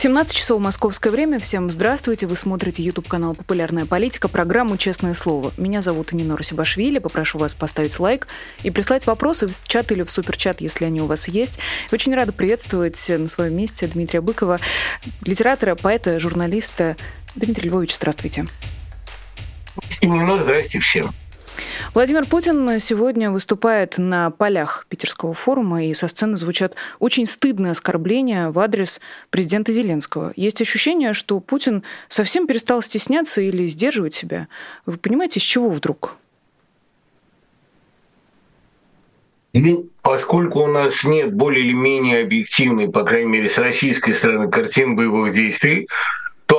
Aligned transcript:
17 0.00 0.34
часов 0.34 0.62
московское 0.62 1.12
время. 1.12 1.38
Всем 1.38 1.70
здравствуйте. 1.70 2.26
Вы 2.26 2.34
смотрите 2.34 2.82
YouTube-канал 2.82 3.34
«Популярная 3.34 3.84
политика», 3.84 4.28
программу 4.28 4.78
«Честное 4.78 5.12
слово». 5.12 5.52
Меня 5.58 5.82
зовут 5.82 6.14
Нина 6.14 6.38
Русибашвили. 6.38 6.98
Попрошу 6.98 7.36
вас 7.36 7.54
поставить 7.54 8.00
лайк 8.00 8.26
и 8.62 8.70
прислать 8.70 9.06
вопросы 9.06 9.46
в 9.46 9.62
чат 9.64 9.92
или 9.92 10.02
в 10.02 10.10
суперчат, 10.10 10.62
если 10.62 10.86
они 10.86 11.02
у 11.02 11.04
вас 11.04 11.28
есть. 11.28 11.58
Очень 11.92 12.14
рада 12.14 12.32
приветствовать 12.32 13.10
на 13.10 13.28
своем 13.28 13.54
месте 13.54 13.86
Дмитрия 13.88 14.22
Быкова, 14.22 14.58
литератора, 15.20 15.74
поэта, 15.74 16.18
журналиста. 16.18 16.96
Дмитрий 17.36 17.68
Львович, 17.68 17.96
здравствуйте. 17.96 18.46
Нина, 20.00 20.42
здрасте 20.42 20.78
всем. 20.78 21.10
Владимир 21.94 22.26
Путин 22.26 22.78
сегодня 22.78 23.30
выступает 23.30 23.98
на 23.98 24.30
полях 24.30 24.86
Питерского 24.88 25.34
форума, 25.34 25.84
и 25.84 25.94
со 25.94 26.08
сцены 26.08 26.36
звучат 26.36 26.74
очень 26.98 27.26
стыдные 27.26 27.72
оскорбления 27.72 28.50
в 28.50 28.58
адрес 28.58 29.00
президента 29.30 29.72
Зеленского. 29.72 30.32
Есть 30.36 30.62
ощущение, 30.62 31.12
что 31.12 31.40
Путин 31.40 31.82
совсем 32.08 32.46
перестал 32.46 32.82
стесняться 32.82 33.40
или 33.40 33.66
сдерживать 33.66 34.14
себя. 34.14 34.48
Вы 34.86 34.98
понимаете, 34.98 35.40
с 35.40 35.42
чего 35.42 35.70
вдруг? 35.70 36.16
Ну, 39.52 39.88
поскольку 40.02 40.60
у 40.60 40.66
нас 40.68 41.02
нет 41.02 41.34
более 41.34 41.64
или 41.64 41.72
менее 41.72 42.22
объективной, 42.22 42.88
по 42.88 43.02
крайней 43.02 43.30
мере, 43.30 43.50
с 43.50 43.58
российской 43.58 44.14
стороны 44.14 44.48
картин 44.48 44.94
боевых 44.94 45.34
действий, 45.34 45.88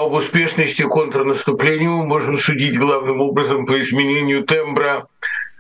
об 0.05 0.13
успешности 0.13 0.81
контрнаступления 0.84 1.89
мы 1.89 2.05
можем 2.05 2.37
судить 2.37 2.77
главным 2.77 3.21
образом 3.21 3.65
по 3.65 3.79
изменению 3.79 4.43
тембра 4.43 5.07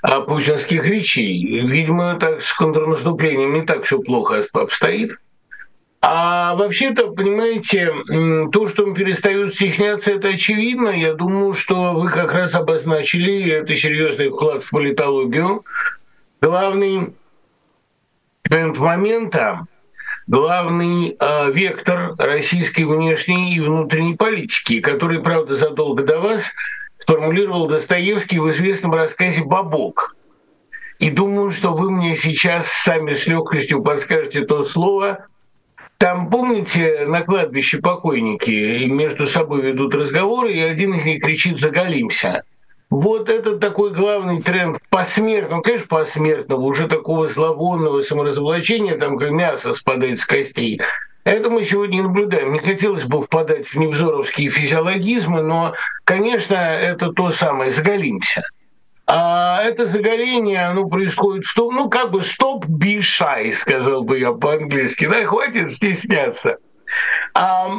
а, 0.01 0.21
путинских 0.21 0.85
речей. 0.85 1.61
Видимо, 1.61 2.15
так 2.15 2.41
с 2.41 2.51
контрнаступлением 2.53 3.53
не 3.53 3.61
так 3.61 3.83
все 3.83 3.99
плохо 3.99 4.43
обстоит. 4.53 5.11
А 6.03 6.55
вообще-то, 6.55 7.11
понимаете, 7.11 7.93
то, 8.51 8.67
что 8.67 8.85
он 8.85 8.95
перестает 8.95 9.53
стесняться, 9.53 10.11
это 10.11 10.29
очевидно. 10.29 10.89
Я 10.89 11.13
думаю, 11.13 11.53
что 11.53 11.93
вы 11.93 12.09
как 12.09 12.31
раз 12.31 12.55
обозначили, 12.55 13.51
это 13.51 13.75
серьезный 13.75 14.29
вклад 14.29 14.63
в 14.63 14.71
политологию. 14.71 15.63
Главный 16.41 17.13
момента 18.49 19.67
главный 20.27 21.15
э, 21.19 21.51
вектор 21.51 22.15
российской 22.17 22.83
внешней 22.83 23.55
и 23.55 23.59
внутренней 23.59 24.15
политики, 24.15 24.79
который, 24.79 25.19
правда, 25.19 25.55
задолго 25.55 26.03
до 26.03 26.19
вас 26.19 26.43
сформулировал 26.95 27.67
Достоевский 27.67 28.39
в 28.39 28.49
известном 28.51 28.93
рассказе 28.93 29.43
«Бабок». 29.43 30.15
И 30.99 31.09
думаю, 31.09 31.49
что 31.49 31.73
вы 31.73 31.89
мне 31.89 32.15
сейчас 32.15 32.67
сами 32.67 33.13
с 33.13 33.25
легкостью 33.25 33.81
подскажете 33.81 34.41
то 34.41 34.63
слово. 34.63 35.25
Там, 35.97 36.29
помните, 36.29 37.05
на 37.07 37.21
кладбище 37.21 37.79
покойники 37.79 38.85
между 38.85 39.25
собой 39.25 39.61
ведут 39.61 39.95
разговоры, 39.95 40.53
и 40.53 40.59
один 40.59 40.93
из 40.93 41.05
них 41.05 41.21
кричит 41.21 41.59
«Заголимся». 41.59 42.43
Вот 42.91 43.29
это 43.29 43.57
такой 43.57 43.91
главный 43.91 44.41
тренд 44.41 44.77
посмертного, 44.89 45.61
конечно, 45.61 45.87
посмертного, 45.87 46.59
уже 46.59 46.89
такого 46.89 47.25
зловонного 47.25 48.01
саморазоблачения, 48.01 48.97
там 48.97 49.17
как 49.17 49.31
мясо 49.31 49.71
спадает 49.71 50.19
с 50.19 50.25
костей. 50.25 50.81
Это 51.23 51.49
мы 51.49 51.63
сегодня 51.63 52.03
наблюдаем. 52.03 52.51
Не 52.51 52.59
хотелось 52.59 53.05
бы 53.05 53.21
впадать 53.21 53.67
в 53.67 53.75
невзоровские 53.75 54.49
физиологизмы, 54.49 55.41
но, 55.41 55.73
конечно, 56.03 56.55
это 56.55 57.13
то 57.13 57.31
самое 57.31 57.71
«заголимся». 57.71 58.43
А 59.07 59.61
это 59.63 59.85
заголение, 59.85 60.65
оно 60.65 60.89
происходит 60.89 61.45
в 61.45 61.55
том, 61.55 61.73
ну, 61.73 61.89
как 61.89 62.11
бы 62.11 62.23
«стоп, 62.23 62.65
shy», 62.65 63.53
сказал 63.53 64.03
бы 64.03 64.19
я 64.19 64.33
по-английски, 64.33 65.07
да, 65.07 65.23
хватит 65.23 65.71
стесняться. 65.71 66.57
А 67.33 67.69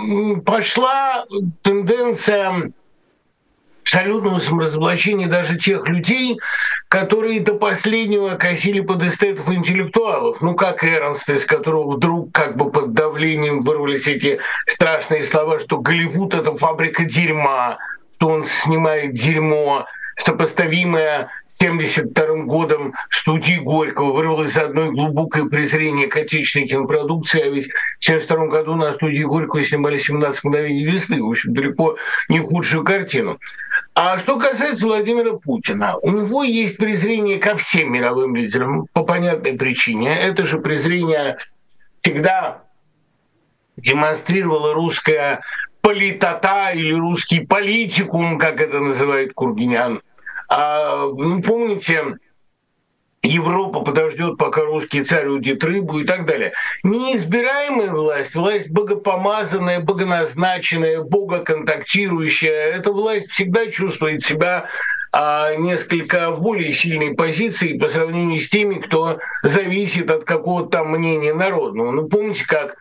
пошла 0.47 1.27
тенденция 1.63 2.73
абсолютного 3.83 4.39
саморазоблачения 4.39 5.29
даже 5.29 5.59
тех 5.59 5.89
людей, 5.89 6.39
которые 6.89 7.41
до 7.41 7.55
последнего 7.55 8.37
косили 8.37 8.81
под 8.81 9.03
эстетов 9.03 9.49
интеллектуалов. 9.51 10.41
Ну, 10.41 10.55
как 10.55 10.85
Эрнст, 10.85 11.29
из 11.29 11.45
которого 11.45 11.97
вдруг 11.97 12.33
как 12.33 12.57
бы 12.57 12.71
под 12.71 12.95
давлением 12.95 13.63
вырвались 13.63 14.07
эти 14.07 14.41
страшные 14.67 15.25
слова, 15.25 15.61
что 15.61 15.79
Голливуд— 15.79 16.35
это 16.37 16.57
фабрика 16.57 17.05
дерьма, 17.05 17.79
что 18.15 18.29
он 18.29 18.47
снимает 18.47 19.15
дерьмо, 19.15 19.87
сопоставимое 20.17 21.31
с 21.47 21.61
1972 21.61 22.45
годом 22.45 22.95
студии 23.11 23.57
Горького, 23.57 24.13
вырвалось 24.13 24.57
одно 24.57 24.91
глубокое 24.91 25.47
презрение 25.47 26.07
к 26.07 26.17
отечественной 26.17 26.69
кинопродукции, 26.69 27.41
а 27.41 27.49
ведь 27.49 27.69
в 27.99 28.09
1972 28.09 28.47
году 28.47 28.75
на 28.77 28.93
студии 28.93 29.23
Горького 29.23 29.65
снимали 29.65 29.99
«17 29.99 30.37
мгновений 30.43 30.85
весны», 30.85 31.23
в 31.23 31.31
общем, 31.31 31.55
далеко 31.55 31.97
не 32.29 32.39
худшую 32.39 32.85
картину. 32.85 33.39
А 33.95 34.17
что 34.19 34.39
касается 34.39 34.87
Владимира 34.87 35.35
Путина, 35.35 35.99
у 35.99 36.11
него 36.11 36.43
есть 36.45 36.79
презрение 36.79 37.39
ко 37.39 37.57
всем 37.57 37.93
мировым 37.93 38.35
лидерам 38.35 38.87
по 38.95 39.05
понятной 39.05 39.53
причине. 39.53 40.19
Это 40.19 40.47
же 40.47 40.59
презрение 40.59 41.37
всегда 42.01 42.63
демонстрировала 43.77 44.73
русская 44.73 45.43
политота 45.83 46.71
или 46.71 46.95
русский 46.95 47.41
политикум, 47.41 48.39
как 48.39 48.61
это 48.61 48.81
называет 48.81 49.35
Кургинян. 49.35 50.01
А, 50.49 51.07
ну, 51.07 51.43
помните, 51.43 52.17
Европа 53.23 53.81
подождет, 53.81 54.37
пока 54.37 54.63
русский 54.63 55.05
царь 55.05 55.29
удит 55.29 55.63
рыбу 55.63 56.01
и 56.01 56.05
так 56.05 56.27
далее. 56.27 56.53
Неизбираемая 56.83 57.91
власть, 57.93 58.35
власть 58.35 58.69
богопомазанная, 58.69 59.81
богоназначенная, 59.81 61.03
богоконтактирующая, 61.03 62.73
эта 62.73 62.93
власть 62.93 63.31
всегда 63.31 63.67
чувствует 63.67 64.25
себя 64.25 64.67
а 65.15 65.55
несколько 65.57 66.31
в 66.31 66.41
более 66.41 66.73
сильной 66.73 67.15
позиции 67.15 67.77
по 67.77 67.89
сравнению 67.89 68.41
с 68.41 68.49
теми, 68.49 68.77
кто 68.77 69.19
зависит 69.43 70.11
от 70.11 70.25
какого-то 70.25 70.85
мнения 70.85 71.35
народного. 71.35 71.91
Ну, 71.91 72.09
помните, 72.09 72.47
как 72.47 72.77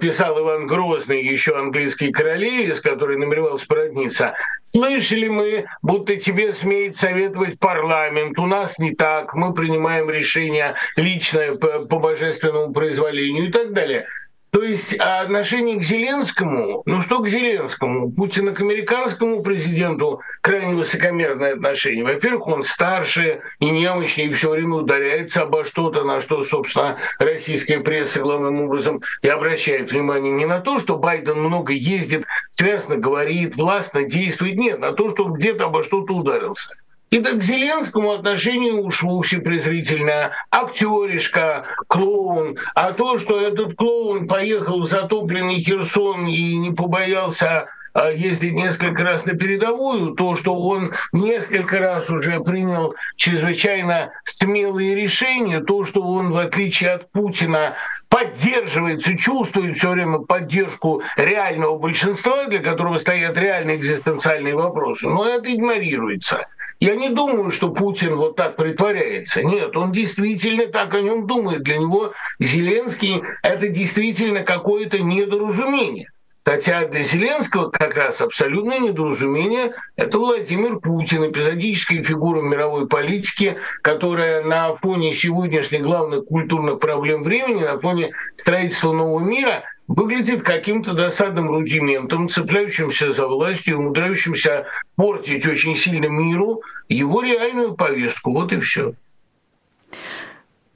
писал 0.00 0.40
Иван 0.40 0.66
Грозный, 0.66 1.22
еще 1.24 1.56
английский 1.56 2.10
королеве, 2.10 2.74
с 2.74 2.80
которой 2.80 3.16
намеревался 3.16 3.66
породниться, 3.66 4.34
слышали 4.62 5.28
мы, 5.28 5.66
будто 5.80 6.16
тебе 6.16 6.52
смеет 6.52 6.96
советовать 6.96 7.58
парламент, 7.60 8.38
у 8.38 8.46
нас 8.46 8.78
не 8.78 8.94
так, 8.94 9.34
мы 9.34 9.54
принимаем 9.54 10.10
решение 10.10 10.74
личное 10.96 11.54
по, 11.54 11.80
по 11.80 11.98
божественному 12.00 12.72
произволению 12.72 13.48
и 13.48 13.52
так 13.52 13.72
далее. 13.72 14.06
То 14.50 14.64
есть 14.64 14.94
отношение 14.94 15.78
к 15.78 15.84
Зеленскому, 15.84 16.82
ну 16.84 17.02
что 17.02 17.20
к 17.20 17.28
Зеленскому, 17.28 18.10
Путина 18.10 18.52
к 18.52 18.60
американскому 18.60 19.42
президенту 19.42 20.20
крайне 20.40 20.74
высокомерное 20.74 21.54
отношение. 21.54 22.04
Во-первых, 22.04 22.48
он 22.48 22.62
старше 22.64 23.42
и 23.60 23.70
немощный, 23.70 24.24
и 24.24 24.34
все 24.34 24.50
время 24.50 24.76
ударяется 24.76 25.42
обо 25.42 25.64
что-то, 25.64 26.02
на 26.02 26.20
что, 26.20 26.42
собственно, 26.42 26.98
российская 27.20 27.78
пресса 27.78 28.20
главным 28.20 28.62
образом 28.62 29.02
и 29.22 29.28
обращает 29.28 29.92
внимание 29.92 30.32
не 30.32 30.46
на 30.46 30.60
то, 30.60 30.80
что 30.80 30.96
Байден 30.96 31.38
много 31.38 31.72
ездит, 31.72 32.24
связно 32.48 32.96
говорит, 32.96 33.54
властно 33.56 34.02
действует, 34.02 34.56
нет, 34.56 34.80
на 34.80 34.92
то, 34.92 35.10
что 35.10 35.26
он 35.26 35.34
где-то 35.34 35.66
обо 35.66 35.84
что-то 35.84 36.12
ударился. 36.12 36.70
И 37.10 37.18
так 37.18 37.40
к 37.40 37.42
Зеленскому 37.42 38.12
отношению 38.12 38.84
уж 38.84 39.02
вовсе 39.02 39.38
презрительно. 39.38 40.30
Актеришка, 40.50 41.64
клоун. 41.88 42.56
А 42.76 42.92
то, 42.92 43.18
что 43.18 43.40
этот 43.40 43.74
клоун 43.74 44.28
поехал 44.28 44.82
в 44.82 44.88
затопленный 44.88 45.60
Херсон 45.60 46.28
и 46.28 46.56
не 46.56 46.70
побоялся 46.70 47.66
а, 47.94 48.10
ездить 48.12 48.52
несколько 48.52 49.02
раз 49.02 49.26
на 49.26 49.32
передовую, 49.32 50.14
то, 50.14 50.36
что 50.36 50.54
он 50.54 50.92
несколько 51.10 51.80
раз 51.80 52.08
уже 52.10 52.38
принял 52.38 52.94
чрезвычайно 53.16 54.12
смелые 54.22 54.94
решения, 54.94 55.58
то, 55.58 55.84
что 55.84 56.02
он, 56.02 56.30
в 56.30 56.36
отличие 56.36 56.92
от 56.92 57.10
Путина, 57.10 57.74
поддерживается, 58.08 59.16
чувствует 59.16 59.78
все 59.78 59.90
время 59.90 60.18
поддержку 60.18 61.02
реального 61.16 61.76
большинства, 61.76 62.44
для 62.44 62.60
которого 62.60 62.98
стоят 62.98 63.36
реальные 63.36 63.78
экзистенциальные 63.78 64.54
вопросы, 64.54 65.08
но 65.08 65.28
это 65.28 65.52
игнорируется. 65.52 66.46
Я 66.80 66.96
не 66.96 67.10
думаю, 67.10 67.50
что 67.50 67.68
Путин 67.68 68.16
вот 68.16 68.36
так 68.36 68.56
притворяется. 68.56 69.42
Нет, 69.42 69.76
он 69.76 69.92
действительно 69.92 70.66
так 70.66 70.94
о 70.94 71.02
нем 71.02 71.26
думает. 71.26 71.62
Для 71.62 71.76
него 71.76 72.14
Зеленский— 72.38 73.22
это 73.42 73.68
действительно 73.68 74.42
какое-то 74.42 74.98
недоразумение. 74.98 76.08
Хотя 76.42 76.86
для 76.86 77.04
Зеленского 77.04 77.70
как 77.70 77.94
раз 77.94 78.22
абсолютное 78.22 78.80
недоразумение– 78.80 79.74
это 79.96 80.18
Владимир 80.18 80.80
Путин, 80.80 81.30
эпизодическая 81.30 82.02
фигура 82.02 82.40
мировой 82.40 82.88
политики, 82.88 83.58
которая 83.82 84.42
на 84.42 84.74
фоне 84.76 85.12
сегодняшних 85.12 85.82
главных 85.82 86.24
культурных 86.24 86.80
проблем 86.80 87.24
времени, 87.24 87.62
на 87.62 87.78
фоне 87.78 88.12
строительства 88.36 88.92
нового 88.92 89.20
мира 89.20 89.64
выглядит 89.90 90.44
каким-то 90.44 90.92
досадным 90.94 91.48
рудиментом, 91.50 92.28
цепляющимся 92.28 93.12
за 93.12 93.26
власть 93.26 93.66
и 93.66 93.74
умудряющимся 93.74 94.66
портить 94.94 95.44
очень 95.46 95.76
сильно 95.76 96.06
миру 96.06 96.62
его 96.88 97.22
реальную 97.22 97.74
повестку. 97.74 98.32
Вот 98.32 98.52
и 98.52 98.60
все. 98.60 98.94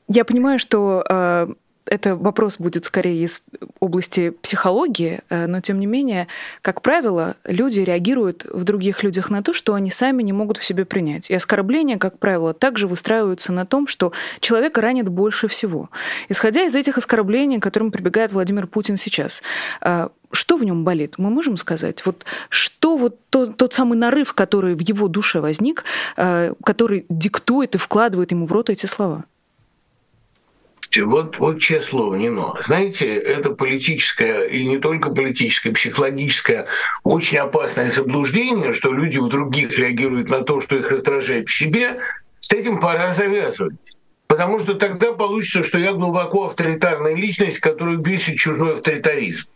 Я 0.09 0.25
понимаю, 0.25 0.59
что 0.59 1.05
э, 1.09 1.47
это 1.87 2.17
вопрос 2.17 2.59
будет 2.59 2.85
скорее 2.85 3.25
из 3.25 3.43
области 3.81 4.31
психологии, 4.31 5.21
э, 5.29 5.47
но 5.47 5.61
тем 5.61 5.81
не 5.81 5.87
менее, 5.87 6.29
как 6.63 6.83
правило, 6.83 7.37
люди 7.45 7.81
реагируют 7.81 8.45
в 8.45 8.65
других 8.65 9.03
людях 9.03 9.31
на 9.31 9.43
то, 9.43 9.53
что 9.53 9.75
они 9.75 9.91
сами 9.91 10.23
не 10.23 10.33
могут 10.33 10.59
в 10.59 10.65
себе 10.65 10.85
принять. 10.85 11.31
И 11.31 11.35
оскорбления, 11.35 11.99
как 11.99 12.19
правило, 12.19 12.55
также 12.55 12.89
выстраиваются 12.89 13.53
на 13.53 13.67
том, 13.67 13.87
что 13.87 14.13
человека 14.41 14.81
ранит 14.81 15.09
больше 15.09 15.49
всего. 15.49 15.91
Исходя 16.29 16.63
из 16.63 16.75
этих 16.75 16.99
оскорблений, 16.99 17.61
к 17.61 17.63
которым 17.63 17.91
прибегает 17.91 18.33
Владимир 18.33 18.67
Путин 18.67 18.97
сейчас, 18.97 19.43
э, 19.81 20.09
что 20.33 20.57
в 20.57 20.65
нем 20.65 20.85
болит? 20.85 21.15
Мы 21.17 21.31
можем 21.31 21.57
сказать, 21.57 22.05
вот 22.05 22.25
что 22.49 22.97
вот 22.97 23.19
тот, 23.31 23.57
тот 23.57 23.73
самый 23.73 23.97
нарыв, 23.97 24.35
который 24.35 24.75
в 24.75 24.81
его 24.81 25.09
душе 25.09 25.41
возник, 25.41 25.85
э, 26.17 26.55
который 26.65 27.07
диктует 27.09 27.75
и 27.75 27.79
вкладывает 27.79 28.33
ему 28.33 28.47
в 28.47 28.53
рот 28.53 28.71
эти 28.71 28.87
слова? 28.87 29.25
Вот, 31.03 31.39
вот 31.39 31.61
честное 31.61 31.89
слово, 31.89 32.15
не 32.15 32.29
но. 32.29 32.57
Знаете, 32.65 33.15
это 33.15 33.51
политическое, 33.51 34.45
и 34.47 34.67
не 34.67 34.79
только 34.79 35.11
политическое, 35.11 35.73
психологическое, 35.73 36.67
очень 37.03 37.39
опасное 37.39 37.91
заблуждение, 37.91 38.73
что 38.73 38.93
люди 38.93 39.19
в 39.19 39.29
других 39.29 39.79
реагируют 39.79 40.29
на 40.31 40.43
то, 40.43 40.61
что 40.61 40.77
их 40.77 40.91
раздражает 40.91 41.49
в 41.49 41.57
себе, 41.57 41.99
с 42.41 42.53
этим 42.53 42.81
пора 42.81 43.11
завязывать. 43.11 43.77
Потому 44.27 44.59
что 44.61 44.75
тогда 44.75 45.13
получится, 45.13 45.63
что 45.63 45.79
я 45.79 45.93
глубоко 45.93 46.47
авторитарная 46.47 47.15
личность, 47.15 47.59
которую 47.59 47.99
бесит 47.99 48.39
чужой 48.39 48.77
авторитаризм. 48.77 49.47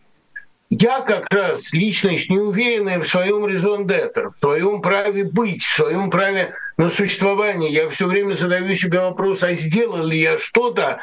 Я 0.69 1.01
как 1.01 1.25
раз 1.33 1.73
личность 1.73 2.29
неуверенная 2.29 2.99
в 2.99 3.07
своем 3.07 3.47
резон 3.47 3.87
в 3.87 4.37
своем 4.37 4.83
праве 4.83 5.23
быть, 5.23 5.63
в 5.63 5.75
своем 5.75 6.11
праве 6.11 6.53
на 6.77 6.89
существование. 6.89 7.73
Я 7.73 7.89
все 7.89 8.05
время 8.05 8.35
задаю 8.35 8.75
себе 8.75 8.99
вопрос, 8.99 9.41
а 9.41 9.53
сделал 9.53 10.05
ли 10.05 10.21
я 10.21 10.37
что-то, 10.37 10.99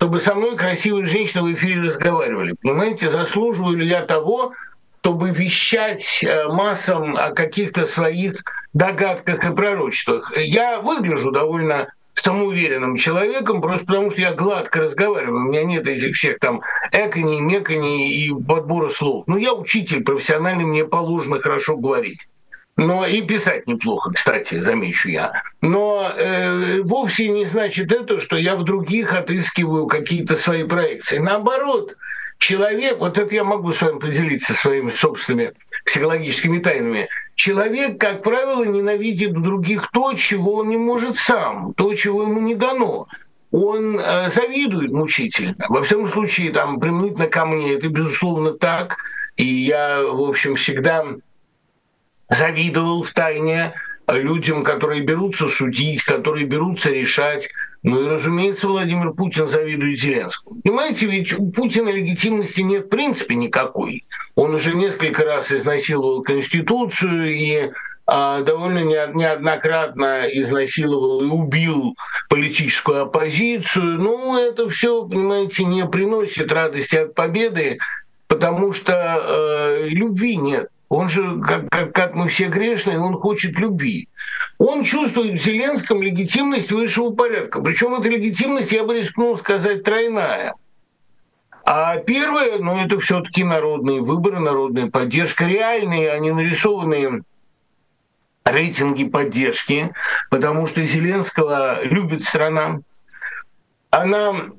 чтобы 0.00 0.18
со 0.18 0.34
мной 0.34 0.56
красивые 0.56 1.04
женщины 1.04 1.42
в 1.42 1.52
эфире 1.52 1.82
разговаривали. 1.82 2.54
Понимаете, 2.62 3.10
заслуживаю 3.10 3.76
ли 3.76 3.86
я 3.86 4.00
того, 4.00 4.54
чтобы 5.02 5.28
вещать 5.28 6.20
э, 6.22 6.48
массам 6.48 7.18
о 7.18 7.32
каких-то 7.32 7.84
своих 7.84 8.42
догадках 8.72 9.44
и 9.44 9.54
пророчествах. 9.54 10.32
Я 10.38 10.80
выгляжу 10.80 11.32
довольно 11.32 11.92
самоуверенным 12.14 12.96
человеком, 12.96 13.60
просто 13.60 13.84
потому 13.84 14.10
что 14.10 14.22
я 14.22 14.32
гладко 14.32 14.80
разговариваю, 14.80 15.36
у 15.36 15.48
меня 15.48 15.64
нет 15.64 15.86
этих 15.86 16.16
всех 16.16 16.38
там 16.38 16.62
эконий, 16.92 17.40
меконий 17.40 18.24
и 18.24 18.30
подбора 18.32 18.88
слов. 18.88 19.24
Ну, 19.26 19.36
я 19.36 19.52
учитель 19.52 20.02
профессиональный, 20.02 20.64
мне 20.64 20.86
положено 20.86 21.40
хорошо 21.40 21.76
говорить. 21.76 22.26
Но 22.80 23.04
и 23.04 23.20
писать 23.20 23.66
неплохо, 23.66 24.10
кстати, 24.10 24.54
замечу 24.54 25.10
я. 25.10 25.42
Но 25.60 26.10
э, 26.16 26.80
вовсе 26.80 27.28
не 27.28 27.44
значит 27.44 27.92
это, 27.92 28.18
что 28.20 28.38
я 28.38 28.56
в 28.56 28.64
других 28.64 29.12
отыскиваю 29.12 29.86
какие-то 29.86 30.34
свои 30.34 30.64
проекции. 30.64 31.18
Наоборот, 31.18 31.94
человек, 32.38 32.96
вот 32.98 33.18
это 33.18 33.34
я 33.34 33.44
могу 33.44 33.74
с 33.74 33.82
вами 33.82 33.98
поделиться 33.98 34.54
своими 34.54 34.88
собственными 34.88 35.52
психологическими 35.84 36.58
тайнами. 36.60 37.10
Человек, 37.34 38.00
как 38.00 38.22
правило, 38.22 38.64
ненавидит 38.64 39.34
других 39.34 39.90
то, 39.92 40.14
чего 40.14 40.54
он 40.54 40.70
не 40.70 40.78
может 40.78 41.18
сам, 41.18 41.74
то, 41.74 41.94
чего 41.94 42.22
ему 42.22 42.40
не 42.40 42.54
дано 42.54 43.08
он 43.52 43.98
э, 43.98 44.30
завидует 44.30 44.90
мучительно. 44.90 45.56
Во 45.68 45.82
всяком 45.82 46.08
случае, 46.08 46.50
там, 46.52 46.80
применительно 46.80 47.26
ко 47.26 47.44
мне, 47.44 47.74
это 47.74 47.88
безусловно 47.88 48.52
так. 48.52 48.96
И 49.36 49.44
я, 49.44 50.00
в 50.02 50.22
общем, 50.22 50.54
всегда 50.54 51.04
завидовал 52.30 53.02
в 53.02 53.12
тайне 53.12 53.74
людям, 54.08 54.64
которые 54.64 55.02
берутся 55.02 55.48
судить, 55.48 56.02
которые 56.02 56.46
берутся 56.46 56.90
решать. 56.90 57.48
Ну 57.82 58.04
и, 58.04 58.08
разумеется, 58.08 58.68
Владимир 58.68 59.12
Путин 59.12 59.48
завидует 59.48 59.98
Зеленскому. 59.98 60.60
Понимаете, 60.62 61.06
ведь 61.06 61.32
у 61.38 61.50
Путина 61.50 61.88
легитимности 61.88 62.60
нет 62.60 62.86
в 62.86 62.88
принципе 62.88 63.34
никакой. 63.34 64.04
Он 64.34 64.54
уже 64.54 64.74
несколько 64.74 65.24
раз 65.24 65.50
изнасиловал 65.50 66.22
Конституцию 66.22 67.34
и 67.34 67.70
а, 68.06 68.42
довольно 68.42 68.80
неоднократно 68.80 70.26
изнасиловал 70.26 71.22
и 71.22 71.26
убил 71.26 71.94
политическую 72.28 73.02
оппозицию. 73.02 73.98
Ну, 73.98 74.36
это 74.36 74.68
все, 74.68 75.06
понимаете, 75.06 75.64
не 75.64 75.86
приносит 75.86 76.52
радости 76.52 76.96
от 76.96 77.14
победы, 77.14 77.78
потому 78.26 78.72
что 78.72 78.92
э, 78.92 79.88
любви 79.90 80.36
нет. 80.36 80.68
Он 80.90 81.08
же, 81.08 81.40
как, 81.40 81.68
как, 81.70 81.94
как 81.94 82.14
мы 82.16 82.28
все 82.28 82.48
грешные, 82.48 82.98
он 82.98 83.14
хочет 83.14 83.58
любви. 83.60 84.08
Он 84.58 84.82
чувствует 84.82 85.40
в 85.40 85.44
Зеленском 85.44 86.02
легитимность 86.02 86.72
высшего 86.72 87.10
порядка. 87.10 87.60
Причем 87.60 87.94
эта 87.94 88.08
легитимность, 88.08 88.72
я 88.72 88.82
бы 88.82 88.98
рискнул 88.98 89.38
сказать, 89.38 89.84
тройная. 89.84 90.56
А 91.64 91.96
первое, 91.98 92.58
ну 92.58 92.76
это 92.76 92.98
все-таки 92.98 93.44
народные 93.44 94.00
выборы, 94.00 94.40
народная 94.40 94.90
поддержка, 94.90 95.46
реальные, 95.46 96.10
а 96.10 96.18
не 96.18 96.32
нарисованные 96.32 97.22
рейтинги 98.44 99.04
поддержки, 99.04 99.92
потому 100.28 100.66
что 100.66 100.84
Зеленского 100.84 101.84
любит 101.84 102.24
страна. 102.24 102.80
Она 103.90 104.50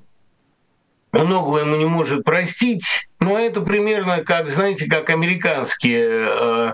многого 1.12 1.60
ему 1.60 1.76
не 1.76 1.86
может 1.86 2.24
простить, 2.24 2.86
но 3.20 3.38
это 3.38 3.62
примерно 3.62 4.24
как, 4.24 4.50
знаете, 4.50 4.88
как 4.88 5.10
американские 5.10 6.08
э, 6.08 6.74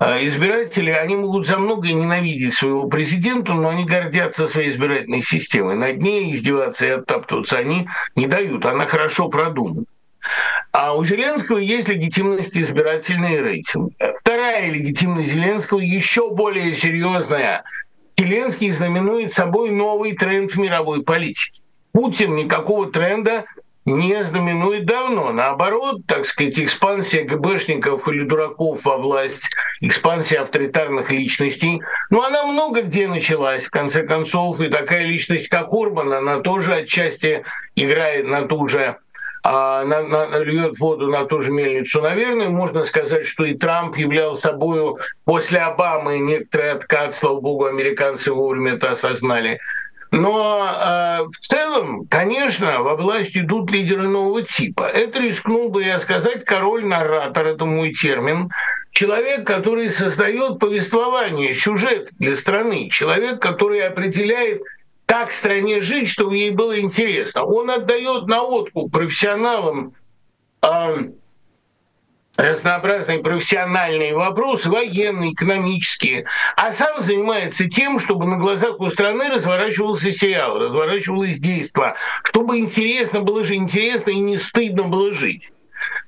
э, 0.00 0.26
избиратели, 0.28 0.90
они 0.90 1.16
могут 1.16 1.46
за 1.46 1.58
многое 1.58 1.92
ненавидеть 1.92 2.54
своего 2.54 2.88
президента, 2.88 3.52
но 3.52 3.68
они 3.68 3.84
гордятся 3.84 4.46
своей 4.46 4.70
избирательной 4.70 5.22
системой. 5.22 5.76
Над 5.76 5.98
ней 5.98 6.32
издеваться 6.32 6.86
и 6.86 6.90
оттаптываться 6.90 7.58
они 7.58 7.88
не 8.14 8.26
дают, 8.26 8.66
она 8.66 8.86
хорошо 8.86 9.28
продумана. 9.28 9.84
А 10.72 10.94
у 10.94 11.04
Зеленского 11.04 11.58
есть 11.58 11.88
легитимность 11.88 12.56
избирательный 12.56 13.40
рейтинг. 13.40 13.92
Вторая 14.20 14.70
легитимность 14.70 15.30
Зеленского 15.32 15.78
еще 15.78 16.30
более 16.30 16.74
серьезная. 16.74 17.64
Зеленский 18.18 18.72
знаменует 18.72 19.32
собой 19.32 19.70
новый 19.70 20.16
тренд 20.16 20.52
в 20.52 20.58
мировой 20.58 21.02
политике. 21.02 21.62
Путин 21.92 22.36
никакого 22.36 22.90
тренда 22.90 23.46
не 23.86 24.22
знаменует 24.24 24.84
давно. 24.84 25.32
Наоборот, 25.32 26.02
так 26.06 26.26
сказать, 26.26 26.58
экспансия 26.58 27.22
ГБшников 27.22 28.06
или 28.08 28.24
дураков 28.24 28.84
во 28.84 28.98
власть, 28.98 29.42
экспансия 29.80 30.40
авторитарных 30.40 31.10
личностей, 31.10 31.80
ну, 32.10 32.22
она 32.22 32.44
много 32.44 32.82
где 32.82 33.06
началась, 33.06 33.64
в 33.64 33.70
конце 33.70 34.02
концов, 34.02 34.60
и 34.60 34.68
такая 34.68 35.04
личность, 35.04 35.48
как 35.48 35.72
Урбан, 35.72 36.12
она 36.12 36.40
тоже 36.40 36.74
отчасти 36.74 37.44
играет 37.76 38.26
на 38.26 38.42
ту 38.42 38.66
же 38.68 38.96
а, 39.48 39.84
на, 39.84 40.02
на, 40.02 40.38
льет 40.38 40.76
воду 40.80 41.06
на 41.06 41.24
ту 41.24 41.40
же 41.40 41.52
мельницу. 41.52 42.02
Наверное, 42.02 42.48
можно 42.48 42.84
сказать, 42.84 43.26
что 43.26 43.44
и 43.44 43.54
Трамп 43.54 43.96
являл 43.96 44.36
собой 44.36 44.96
после 45.24 45.60
Обамы 45.60 46.18
некоторый 46.18 46.72
откат, 46.72 47.14
слава 47.14 47.40
богу, 47.40 47.66
американцы 47.66 48.32
вовремя 48.32 48.72
это 48.72 48.90
осознали, 48.90 49.60
но 50.16 50.66
э, 50.66 51.24
в 51.24 51.38
целом, 51.40 52.06
конечно, 52.08 52.80
во 52.82 52.96
власть 52.96 53.36
идут 53.36 53.70
лидеры 53.70 54.08
нового 54.08 54.42
типа. 54.42 54.84
Это 54.84 55.20
рискнул 55.20 55.68
бы 55.68 55.84
я 55.84 55.98
сказать 55.98 56.44
король-наратор, 56.44 57.46
это 57.46 57.64
мой 57.64 57.92
термин. 57.92 58.50
Человек, 58.90 59.46
который 59.46 59.90
создает 59.90 60.58
повествование, 60.58 61.54
сюжет 61.54 62.08
для 62.18 62.34
страны. 62.36 62.88
Человек, 62.90 63.40
который 63.40 63.86
определяет, 63.86 64.62
как 65.04 65.32
стране 65.32 65.80
жить, 65.82 66.08
чтобы 66.08 66.36
ей 66.36 66.50
было 66.50 66.80
интересно. 66.80 67.44
Он 67.44 67.70
отдает 67.70 68.26
на 68.26 68.42
откуп 68.42 68.90
профессионалам 68.90 69.94
э, 70.62 71.08
разнообразные 72.36 73.18
профессиональные 73.18 74.14
вопросы, 74.14 74.68
военные, 74.68 75.32
экономические, 75.32 76.26
а 76.56 76.72
сам 76.72 77.00
занимается 77.00 77.68
тем, 77.68 77.98
чтобы 77.98 78.26
на 78.26 78.36
глазах 78.36 78.78
у 78.80 78.90
страны 78.90 79.28
разворачивался 79.28 80.12
сериал, 80.12 80.58
разворачивалось 80.58 81.38
действие, 81.38 81.94
чтобы 82.24 82.58
интересно 82.58 83.20
было 83.20 83.44
же 83.44 83.54
интересно 83.54 84.10
и 84.10 84.18
не 84.18 84.36
стыдно 84.36 84.84
было 84.84 85.12
жить. 85.12 85.50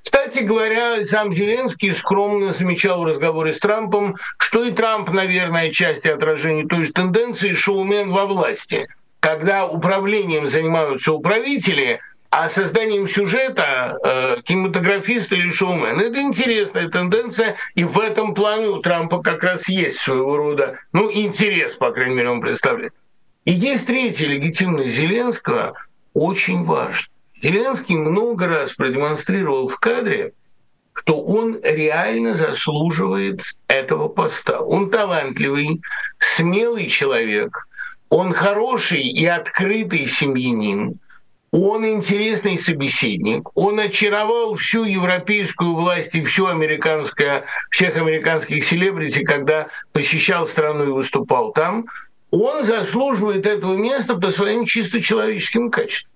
Кстати 0.01 0.39
говоря, 0.39 1.03
сам 1.05 1.33
Зеленский 1.33 1.93
скромно 1.93 2.53
замечал 2.53 3.01
в 3.01 3.05
разговоре 3.05 3.53
с 3.53 3.59
Трампом, 3.59 4.15
что 4.37 4.63
и 4.63 4.71
Трамп, 4.71 5.09
наверное, 5.09 5.71
часть 5.71 6.05
отражения 6.05 6.65
той 6.65 6.85
же 6.85 6.93
тенденции 6.93 7.53
шоумен 7.53 8.11
во 8.11 8.25
власти. 8.25 8.87
Когда 9.19 9.65
управлением 9.65 10.47
занимаются 10.47 11.11
управители, 11.11 11.99
а 12.29 12.49
созданием 12.49 13.07
сюжета 13.07 13.97
э, 14.03 14.41
кинематографист 14.43 15.31
или 15.31 15.49
шоумен. 15.49 15.99
Это 15.99 16.21
интересная 16.21 16.89
тенденция, 16.89 17.55
и 17.75 17.83
в 17.83 17.97
этом 17.99 18.35
плане 18.35 18.67
у 18.67 18.81
Трампа 18.81 19.21
как 19.21 19.43
раз 19.43 19.67
есть 19.67 19.97
своего 19.97 20.37
рода, 20.37 20.79
ну, 20.93 21.11
интерес, 21.11 21.73
по 21.73 21.91
крайней 21.91 22.15
мере, 22.15 22.29
он 22.29 22.41
представляет. 22.41 22.93
И 23.45 23.51
есть 23.51 23.87
третья 23.87 24.27
легитимность 24.27 24.95
Зеленского, 24.95 25.73
очень 26.13 26.65
важная. 26.65 27.09
Зеленский 27.41 27.95
много 27.95 28.47
раз 28.47 28.73
продемонстрировал 28.73 29.69
в 29.69 29.79
кадре, 29.79 30.33
что 30.93 31.21
он 31.21 31.59
реально 31.63 32.35
заслуживает 32.35 33.41
этого 33.67 34.09
поста. 34.09 34.59
Он 34.59 34.89
талантливый, 34.89 35.81
смелый 36.17 36.89
человек, 36.89 37.67
он 38.09 38.33
хороший 38.33 39.03
и 39.03 39.25
открытый 39.25 40.07
семьянин, 40.07 40.99
он 41.51 41.85
интересный 41.85 42.57
собеседник, 42.57 43.49
он 43.55 43.79
очаровал 43.79 44.55
всю 44.55 44.83
европейскую 44.83 45.73
власть 45.73 46.13
и 46.13 46.23
всю 46.23 46.47
американское, 46.47 47.45
всех 47.71 47.97
американских 47.97 48.65
селебрити, 48.65 49.23
когда 49.23 49.67
посещал 49.91 50.45
страну 50.45 50.83
и 50.83 50.91
выступал 50.91 51.51
там. 51.51 51.87
Он 52.31 52.63
заслуживает 52.63 53.47
этого 53.47 53.75
места 53.75 54.15
по 54.15 54.31
своим 54.31 54.65
чисто 54.65 55.01
человеческим 55.01 55.71
качествам. 55.71 56.11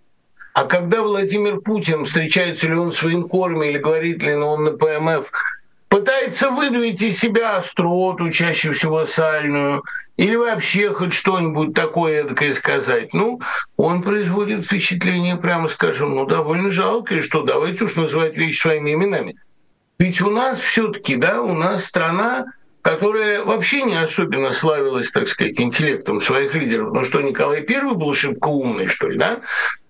А 0.54 0.66
когда 0.66 1.02
Владимир 1.02 1.62
Путин, 1.62 2.06
встречается 2.06 2.68
ли 2.68 2.76
он 2.76 2.92
с 2.92 3.02
военкорами 3.02 3.68
или 3.68 3.80
говорит 3.80 4.22
ли 4.22 4.36
он 4.36 4.66
на 4.66 4.72
ПМФ, 4.74 5.32
пытается 5.90 6.52
выдавить 6.52 7.02
из 7.02 7.20
себя 7.20 7.58
остроту, 7.58 8.30
чаще 8.30 8.72
всего 8.74 9.06
сальную, 9.06 9.84
или 10.18 10.36
вообще 10.36 10.94
хоть 10.94 11.14
что-нибудь 11.14 11.74
такое 11.74 12.22
эдакое 12.22 12.54
сказать. 12.54 13.14
Ну, 13.14 13.42
он 13.78 14.04
производит 14.04 14.66
впечатление, 14.66 15.38
прямо 15.38 15.68
скажем, 15.68 16.16
ну, 16.16 16.26
довольно 16.26 16.72
жалкое, 16.72 17.22
что 17.22 17.42
давайте 17.44 17.86
уж 17.86 17.96
называть 17.96 18.36
вещи 18.36 18.62
своими 18.62 18.94
именами. 18.94 19.36
Ведь 19.98 20.22
у 20.22 20.30
нас 20.30 20.60
все 20.60 20.90
таки 20.90 21.16
да, 21.16 21.42
у 21.42 21.54
нас 21.54 21.86
страна, 21.86 22.46
которая 22.84 23.44
вообще 23.44 23.84
не 23.84 23.96
особенно 23.96 24.52
славилась, 24.52 25.10
так 25.10 25.28
сказать, 25.30 25.60
интеллектом 25.60 26.20
своих 26.20 26.54
лидеров. 26.54 26.94
Ну 26.94 27.06
что, 27.06 27.22
Николай 27.22 27.66
I 27.68 27.94
был 27.94 28.14
шибко 28.14 28.50
умный, 28.50 28.88
что 28.88 29.08
ли, 29.08 29.18
да? 29.18 29.42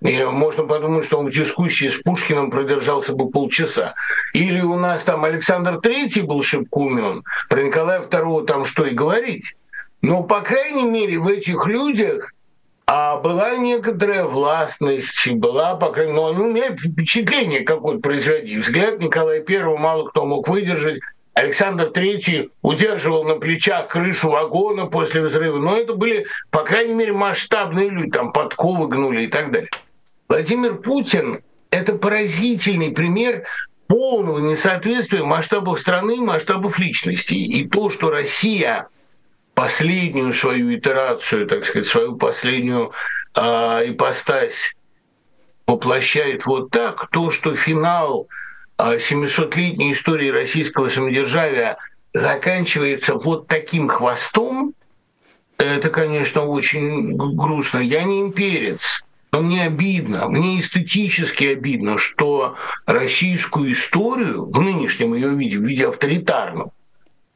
И 0.02 0.24
можно 0.24 0.64
подумать, 0.64 1.06
что 1.06 1.18
он 1.18 1.28
в 1.28 1.32
дискуссии 1.32 1.88
с 1.88 1.96
Пушкиным 1.96 2.52
продержался 2.52 3.14
бы 3.14 3.30
полчаса. 3.30 3.96
Или 4.34 4.62
у 4.62 4.76
нас 4.76 5.02
там 5.04 5.26
Александр 5.26 5.80
III 5.84 6.24
был 6.24 6.44
шибко 6.44 6.78
умен, 6.78 7.24
про 7.50 7.64
Николая 7.64 8.02
II 8.02 8.46
там 8.46 8.66
что 8.66 8.86
и 8.86 8.92
говорить. 8.92 9.56
Но, 10.04 10.22
по 10.22 10.42
крайней 10.42 10.84
мере, 10.84 11.18
в 11.18 11.28
этих 11.28 11.66
людях 11.66 12.34
а 12.86 13.16
была 13.16 13.56
некоторая 13.56 14.26
властность, 14.26 15.32
была, 15.32 15.76
по 15.76 15.92
крайней 15.92 16.12
мере, 16.12 16.22
но 16.22 16.30
они 16.30 16.44
умеют 16.44 16.80
впечатление 16.82 17.62
какое-то 17.62 18.02
производить. 18.02 18.66
Взгляд 18.66 19.00
Николая 19.00 19.44
I 19.48 19.78
мало 19.78 20.10
кто 20.10 20.26
мог 20.26 20.50
выдержать, 20.50 21.00
Александр 21.34 21.86
III 21.86 22.52
удерживал 22.62 23.24
на 23.24 23.36
плечах 23.36 23.88
крышу 23.88 24.30
вагона 24.30 24.88
после 24.88 25.22
взрыва, 25.22 25.58
но 25.58 25.78
это 25.78 25.94
были, 25.94 26.26
по 26.52 26.64
крайней 26.64 26.94
мере, 26.94 27.14
масштабные 27.14 27.90
люди, 27.90 28.12
там 28.12 28.34
подковы 28.34 28.90
гнули 28.90 29.24
и 29.24 29.28
так 29.28 29.52
далее. 29.52 29.70
Владимир 30.28 30.76
Путин– 30.76 31.42
это 31.72 31.94
поразительный 31.94 32.92
пример 32.92 33.46
полного 33.88 34.40
несоответствия 34.40 35.24
масштабов 35.24 35.80
страны 35.80 36.18
и 36.18 36.22
масштабов 36.22 36.78
личности. 36.78 37.34
И 37.34 37.68
то, 37.68 37.90
что 37.90 38.12
Россия 38.12 38.90
последнюю 39.54 40.34
свою 40.34 40.76
итерацию, 40.76 41.48
так 41.48 41.66
сказать, 41.66 41.88
свою 41.88 42.16
последнюю 42.16 42.92
э, 43.36 43.42
ипостась 43.90 44.74
воплощает 45.68 46.46
вот 46.46 46.72
так, 46.72 47.10
то, 47.12 47.32
что 47.32 47.56
финал 47.56 48.28
700-летней 48.78 49.94
истории 49.94 50.30
российского 50.30 50.90
самодержавия 50.90 51.78
заканчивается 52.14 53.16
вот 53.16 53.48
таким 53.48 53.88
хвостом, 53.88 54.74
это, 55.58 55.90
конечно, 55.90 56.46
очень 56.46 57.16
грустно. 57.16 57.80
Я 57.80 58.04
не 58.04 58.22
имперец, 58.22 59.04
но 59.32 59.42
мне 59.42 59.64
обидно, 59.64 60.28
мне 60.28 60.60
эстетически 60.60 61.46
обидно, 61.46 61.98
что 61.98 62.56
российскую 62.86 63.72
историю 63.72 64.46
в 64.46 64.60
нынешнем 64.60 65.14
ее 65.14 65.30
виде, 65.30 65.58
в 65.58 65.64
виде 65.64 65.88
авторитарном, 65.88 66.72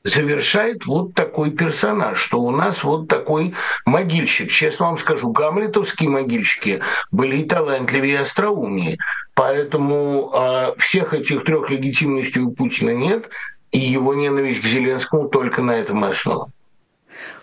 завершает 0.07 0.85
вот 0.85 1.13
такой 1.13 1.51
персонаж, 1.51 2.17
что 2.17 2.41
у 2.41 2.51
нас 2.51 2.83
вот 2.83 3.07
такой 3.07 3.53
могильщик. 3.85 4.49
Честно 4.49 4.87
вам 4.87 4.97
скажу, 4.97 5.31
гамлетовские 5.31 6.09
могильщики 6.09 6.81
были 7.11 7.37
и 7.37 7.43
талантливее, 7.43 8.13
и 8.13 8.21
остроумнее. 8.21 8.97
Поэтому 9.35 10.31
э, 10.33 10.73
всех 10.77 11.13
этих 11.13 11.43
трех 11.43 11.69
легитимностей 11.69 12.41
у 12.41 12.51
Путина 12.51 12.91
нет, 12.91 13.29
и 13.71 13.79
его 13.79 14.13
ненависть 14.13 14.61
к 14.61 14.65
Зеленскому 14.65 15.27
только 15.29 15.61
на 15.61 15.71
этом 15.71 16.03
основа. 16.03 16.49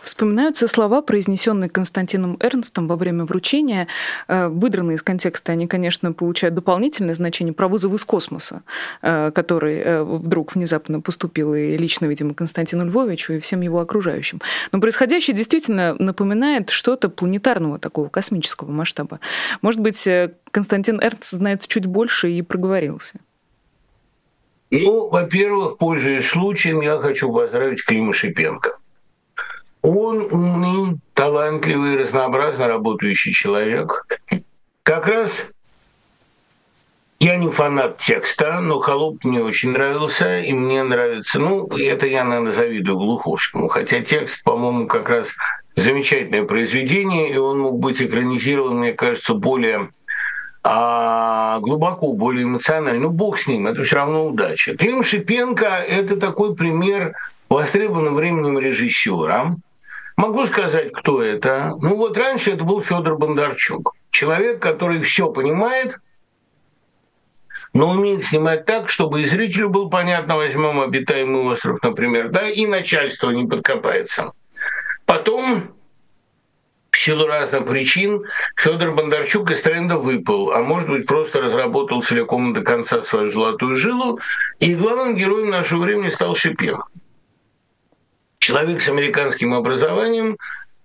Вспоминаются 0.04 0.68
слова, 0.68 1.00
произнесенные 1.00 1.70
Константином 1.70 2.36
Эрнстом 2.38 2.86
во 2.86 2.96
время 2.96 3.24
вручения. 3.24 3.88
Э, 4.28 4.48
выдранные 4.48 4.96
из 4.96 5.02
контекста 5.02 5.52
они, 5.52 5.66
конечно, 5.66 6.12
получают 6.12 6.54
дополнительное 6.54 7.14
значение 7.14 7.54
про 7.54 7.68
вызов 7.68 7.94
из 7.94 8.04
космоса, 8.04 8.62
э, 9.00 9.30
который 9.34 9.78
э, 9.78 10.02
вдруг 10.02 10.54
внезапно 10.54 11.00
поступил 11.00 11.54
и 11.54 11.76
лично, 11.78 12.04
видимо, 12.06 12.34
Константину 12.34 12.84
Львовичу 12.84 13.32
и 13.32 13.40
всем 13.40 13.62
его 13.62 13.80
окружающим. 13.80 14.40
Но 14.72 14.80
происходящее 14.80 15.34
действительно 15.34 15.94
напоминает 15.98 16.68
что-то 16.68 17.08
планетарного 17.08 17.78
такого 17.78 18.08
космического 18.08 18.70
масштаба. 18.70 19.20
Может 19.62 19.80
быть, 19.80 20.06
Константин 20.50 21.00
Эрнст 21.00 21.30
знает 21.30 21.66
чуть 21.66 21.86
больше 21.86 22.30
и 22.30 22.42
проговорился. 22.42 23.20
Ну, 24.70 25.08
во-первых, 25.08 25.78
пользуясь 25.78 26.26
случаем, 26.26 26.80
я 26.80 26.98
хочу 26.98 27.32
поздравить 27.32 27.84
Клима 27.84 28.12
Шипенко. 28.12 28.78
Он 29.84 30.28
умный, 30.30 30.98
талантливый, 31.12 31.98
разнообразно 31.98 32.68
работающий 32.68 33.34
человек. 33.34 34.06
Как 34.82 35.06
раз 35.06 35.30
я 37.20 37.36
не 37.36 37.50
фанат 37.50 37.98
текста, 37.98 38.62
но 38.62 38.78
«Холоп» 38.78 39.22
мне 39.24 39.42
очень 39.42 39.72
нравился, 39.72 40.40
и 40.40 40.54
мне 40.54 40.82
нравится, 40.82 41.38
ну, 41.38 41.66
это 41.66 42.06
я, 42.06 42.24
наверное, 42.24 42.52
завидую 42.52 42.96
Глуховскому, 42.96 43.68
хотя 43.68 44.00
текст, 44.00 44.42
по-моему, 44.42 44.86
как 44.86 45.06
раз 45.10 45.28
замечательное 45.76 46.44
произведение, 46.44 47.30
и 47.30 47.36
он 47.36 47.58
мог 47.58 47.78
быть 47.78 48.00
экранизирован, 48.00 48.78
мне 48.78 48.94
кажется, 48.94 49.34
более 49.34 49.90
а, 50.62 51.58
глубоко, 51.60 52.14
более 52.14 52.44
эмоционально. 52.44 53.02
Ну, 53.02 53.10
бог 53.10 53.38
с 53.38 53.46
ним, 53.46 53.66
это 53.66 53.84
все 53.84 53.96
равно 53.96 54.28
удача. 54.28 54.78
Клим 54.78 55.04
Шипенко– 55.04 55.66
это 55.66 56.16
такой 56.16 56.56
пример 56.56 57.12
востребованного 57.50 58.14
временем 58.14 58.58
режиссера, 58.58 59.56
Могу 60.16 60.46
сказать, 60.46 60.92
кто 60.92 61.22
это. 61.22 61.74
Ну 61.80 61.96
вот 61.96 62.16
раньше 62.16 62.52
это 62.52 62.64
был 62.64 62.82
Федор 62.82 63.18
Бондарчук. 63.18 63.94
Человек, 64.10 64.62
который 64.62 65.02
все 65.02 65.30
понимает, 65.30 65.96
но 67.72 67.90
умеет 67.90 68.24
снимать 68.24 68.64
так, 68.64 68.88
чтобы 68.88 69.22
и 69.22 69.26
зрителю 69.26 69.70
было 69.70 69.88
понятно, 69.88 70.36
возьмем 70.36 70.80
обитаемый 70.80 71.42
остров, 71.42 71.82
например, 71.82 72.28
да, 72.28 72.48
и 72.48 72.66
начальство 72.66 73.30
не 73.30 73.46
подкопается. 73.46 74.32
Потом, 75.04 75.74
в 76.92 76.98
силу 76.98 77.26
разных 77.26 77.66
причин, 77.66 78.24
Федор 78.56 78.92
Бондарчук 78.92 79.50
из 79.50 79.62
тренда 79.62 79.98
выпал, 79.98 80.52
а 80.52 80.62
может 80.62 80.88
быть 80.88 81.06
просто 81.06 81.40
разработал 81.40 82.02
целиком 82.02 82.54
до 82.54 82.62
конца 82.62 83.02
свою 83.02 83.30
золотую 83.30 83.76
жилу, 83.76 84.20
и 84.60 84.76
главным 84.76 85.16
героем 85.16 85.50
нашего 85.50 85.82
времени 85.82 86.10
стал 86.10 86.36
Шипенко 86.36 86.86
человек 88.44 88.82
с 88.82 88.88
американским 88.88 89.54
образованием 89.54 90.36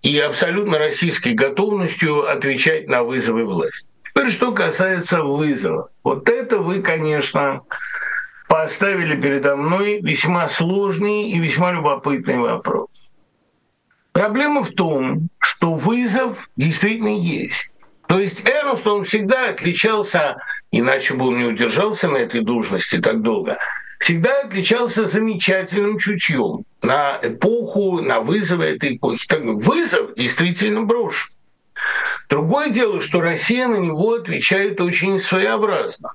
и 0.01 0.17
абсолютно 0.17 0.77
российской 0.77 1.33
готовностью 1.33 2.31
отвечать 2.31 2.87
на 2.87 3.03
вызовы 3.03 3.43
власти. 3.43 3.89
Теперь, 4.05 4.31
что 4.31 4.53
касается 4.53 5.23
вызова. 5.23 5.89
Вот 6.05 6.29
это 6.29 6.59
вы, 6.59 6.81
конечно, 6.81 7.63
поставили 8.47 9.19
передо 9.19 9.57
мной 9.57 9.99
весьма 10.01 10.47
сложный 10.47 11.31
и 11.31 11.37
весьма 11.37 11.73
любопытный 11.73 12.37
вопрос. 12.37 12.87
Проблема 14.13 14.63
в 14.63 14.71
том, 14.71 15.27
что 15.39 15.73
вызов 15.73 16.49
действительно 16.55 17.15
есть. 17.17 17.73
То 18.07 18.19
есть 18.19 18.41
Эрнст, 18.47 18.87
он 18.87 19.03
всегда 19.03 19.49
отличался, 19.49 20.37
иначе 20.71 21.13
бы 21.13 21.27
он 21.27 21.39
не 21.39 21.45
удержался 21.45 22.07
на 22.07 22.17
этой 22.17 22.39
должности 22.39 22.99
так 22.99 23.21
долго, 23.21 23.57
всегда 23.99 24.41
отличался 24.41 25.05
замечательным 25.05 25.99
чутьем 25.99 26.63
на 26.81 27.19
эпоху, 27.21 28.01
на 28.01 28.21
вызовы 28.21 28.65
этой 28.65 28.95
эпохи. 28.95 29.27
Так, 29.27 29.43
вызов 29.43 30.15
действительно 30.15 30.83
брошен. 30.83 31.29
Другое 32.29 32.69
дело, 32.69 33.01
что 33.01 33.21
Россия 33.21 33.67
на 33.67 33.77
него 33.77 34.13
отвечает 34.13 34.81
очень 34.81 35.21
своеобразно. 35.21 36.13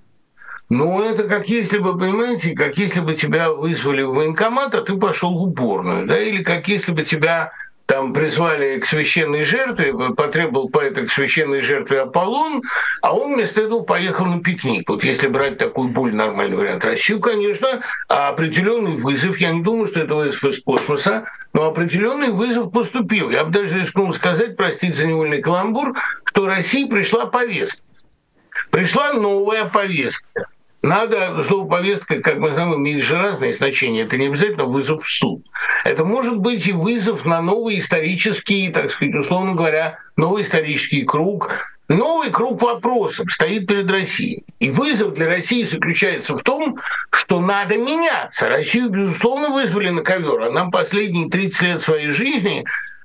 Но 0.70 1.04
это 1.04 1.24
как 1.24 1.48
если 1.48 1.78
бы, 1.78 1.98
понимаете, 1.98 2.54
как 2.54 2.78
если 2.78 3.00
бы 3.00 3.14
тебя 3.14 3.50
вызвали 3.50 4.02
в 4.02 4.14
военкомат, 4.14 4.74
а 4.74 4.80
ты 4.80 4.96
пошел 4.96 5.36
в 5.38 5.42
уборную, 5.42 6.06
да, 6.06 6.18
или 6.18 6.42
как 6.42 6.68
если 6.68 6.92
бы 6.92 7.02
тебя 7.02 7.52
там 7.86 8.14
призвали 8.14 8.78
к 8.78 8.86
священной 8.86 9.44
жертве, 9.44 9.92
потребовал 10.14 10.68
поэта 10.68 11.06
к 11.06 11.10
священной 11.10 11.60
жертве 11.60 12.00
Аполлон, 12.00 12.62
а 13.02 13.14
он 13.14 13.34
вместо 13.34 13.60
этого 13.60 13.80
поехал 13.80 14.24
на 14.26 14.40
пикник. 14.40 14.88
Вот 14.88 15.04
если 15.04 15.26
брать 15.26 15.58
такой 15.58 15.88
более 15.88 16.16
нормальный 16.16 16.56
вариант. 16.56 16.84
Россию, 16.84 17.20
конечно, 17.20 17.82
определенный 18.08 18.96
вызов, 18.96 19.38
я 19.38 19.52
не 19.52 19.62
думаю, 19.62 19.88
что 19.88 20.00
это 20.00 20.14
вызов 20.14 20.44
из 20.44 20.62
космоса, 20.62 21.24
но 21.52 21.66
определенный 21.66 22.30
вызов 22.30 22.72
поступил. 22.72 23.30
Я 23.30 23.44
бы 23.44 23.50
даже 23.50 23.78
рискнул 23.78 24.12
сказать, 24.14 24.56
простите 24.56 24.94
за 24.94 25.06
невольный 25.06 25.42
каламбур, 25.42 25.94
что 26.24 26.46
России 26.46 26.88
пришла 26.88 27.26
повестка. 27.26 27.82
Пришла 28.70 29.12
новая 29.12 29.66
повестка. 29.66 30.46
Надо, 30.84 31.42
слово 31.44 31.66
повестка, 31.66 32.20
как 32.20 32.36
мы 32.36 32.50
знаем, 32.50 32.74
имеет 32.74 33.02
же 33.04 33.16
разные 33.16 33.54
значения. 33.54 34.02
Это 34.02 34.18
не 34.18 34.26
обязательно 34.26 34.66
вызов 34.66 35.06
в 35.06 35.10
суд. 35.10 35.42
Это 35.82 36.04
может 36.04 36.36
быть 36.36 36.66
и 36.66 36.72
вызов 36.72 37.24
на 37.24 37.40
новый 37.40 37.78
исторический, 37.78 38.68
так 38.68 38.90
сказать, 38.90 39.14
условно 39.14 39.54
говоря, 39.54 39.98
новый 40.16 40.42
исторический 40.42 41.04
круг, 41.04 41.50
Новый 41.86 42.30
круг 42.30 42.62
вопросов 42.62 43.30
стоит 43.30 43.66
перед 43.66 43.90
Россией. 43.90 44.44
И 44.58 44.70
вызов 44.70 45.12
для 45.14 45.26
России 45.26 45.64
заключается 45.64 46.34
в 46.34 46.42
том, 46.42 46.78
что 47.10 47.40
надо 47.40 47.76
меняться. 47.76 48.48
Россию, 48.48 48.88
безусловно, 48.88 49.50
вызвали 49.50 49.90
на 49.90 50.02
ковер. 50.02 50.44
Она 50.44 50.70
последние 50.70 51.28
30 51.28 51.62
лет 51.62 51.82
своей 51.82 52.10
жизни 52.10 52.64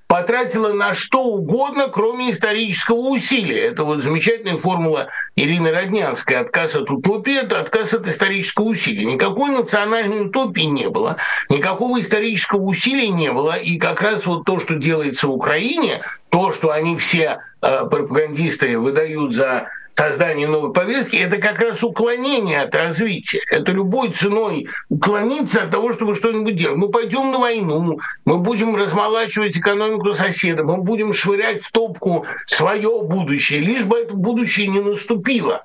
потратила 0.10 0.74
на 0.74 0.96
что 0.96 1.24
угодно, 1.24 1.88
кроме 1.88 2.32
исторического 2.32 3.10
усилия. 3.10 3.68
Это 3.68 3.84
вот 3.84 4.02
замечательная 4.02 4.58
формула 4.58 5.10
Ирины 5.36 5.72
Роднянской. 5.72 6.36
Отказ 6.36 6.76
от 6.76 6.90
утопии– 6.90 7.40
это 7.42 7.60
отказ 7.60 7.94
от 7.94 8.08
исторического 8.08 8.66
усилия. 8.66 9.06
Никакой 9.06 9.52
национальной 9.52 10.26
утопии 10.26 10.64
не 10.64 10.90
было, 10.90 11.18
никакого 11.48 12.02
исторического 12.02 12.64
усилия 12.64 13.10
не 13.10 13.32
было. 13.32 13.54
И 13.54 13.78
как 13.78 14.02
раз 14.02 14.26
вот 14.26 14.46
то, 14.46 14.60
что 14.60 14.76
делается 14.76 15.28
в 15.28 15.32
Украине, 15.32 16.02
то, 16.30 16.52
что 16.54 16.72
они 16.72 16.98
все 16.98 17.42
э, 17.62 17.86
пропагандисты 17.86 18.80
выдают 18.80 19.36
за 19.36 19.70
создание 19.92 20.48
новой 20.48 20.74
повестки, 20.74 21.16
это 21.16 21.38
как 21.38 21.60
раз 21.60 21.84
уклонение 21.84 22.62
от 22.62 22.74
развития. 22.76 23.42
Это 23.50 23.72
любой 23.72 24.12
ценой 24.12 24.68
уклониться 24.90 25.64
от 25.64 25.72
того, 25.72 25.94
чтобы 25.94 26.16
что-нибудь 26.16 26.56
делать. 26.56 26.78
Мы 26.78 26.90
пойдем 26.90 27.32
на 27.32 27.40
войну, 27.40 28.00
мы 28.26 28.38
будем 28.38 28.76
размолачивать 28.76 29.58
экономику 29.58 30.14
соседа, 30.14 30.64
мы 30.64 30.78
будем 30.78 31.14
швырять 31.14 31.64
в 31.64 31.72
топку 31.72 32.26
свое 32.46 33.02
будущее, 33.02 33.60
лишь 33.60 33.84
бы 33.84 33.98
это 33.98 34.14
будущее 34.14 34.68
не 34.68 34.82
наступило. 34.82 35.64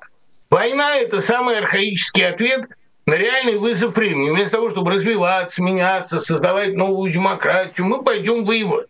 Война– 0.49 0.95
это 0.97 1.21
самый 1.21 1.57
архаический 1.57 2.27
ответ 2.27 2.69
на 3.05 3.15
реальный 3.15 3.57
вызов 3.57 3.95
времени. 3.95 4.31
Вместо 4.31 4.57
того, 4.57 4.69
чтобы 4.69 4.91
развиваться, 4.91 5.61
меняться, 5.61 6.21
создавать 6.21 6.75
новую 6.75 7.11
демократию, 7.11 7.85
мы 7.85 8.03
пойдем 8.03 8.45
воевать. 8.45 8.87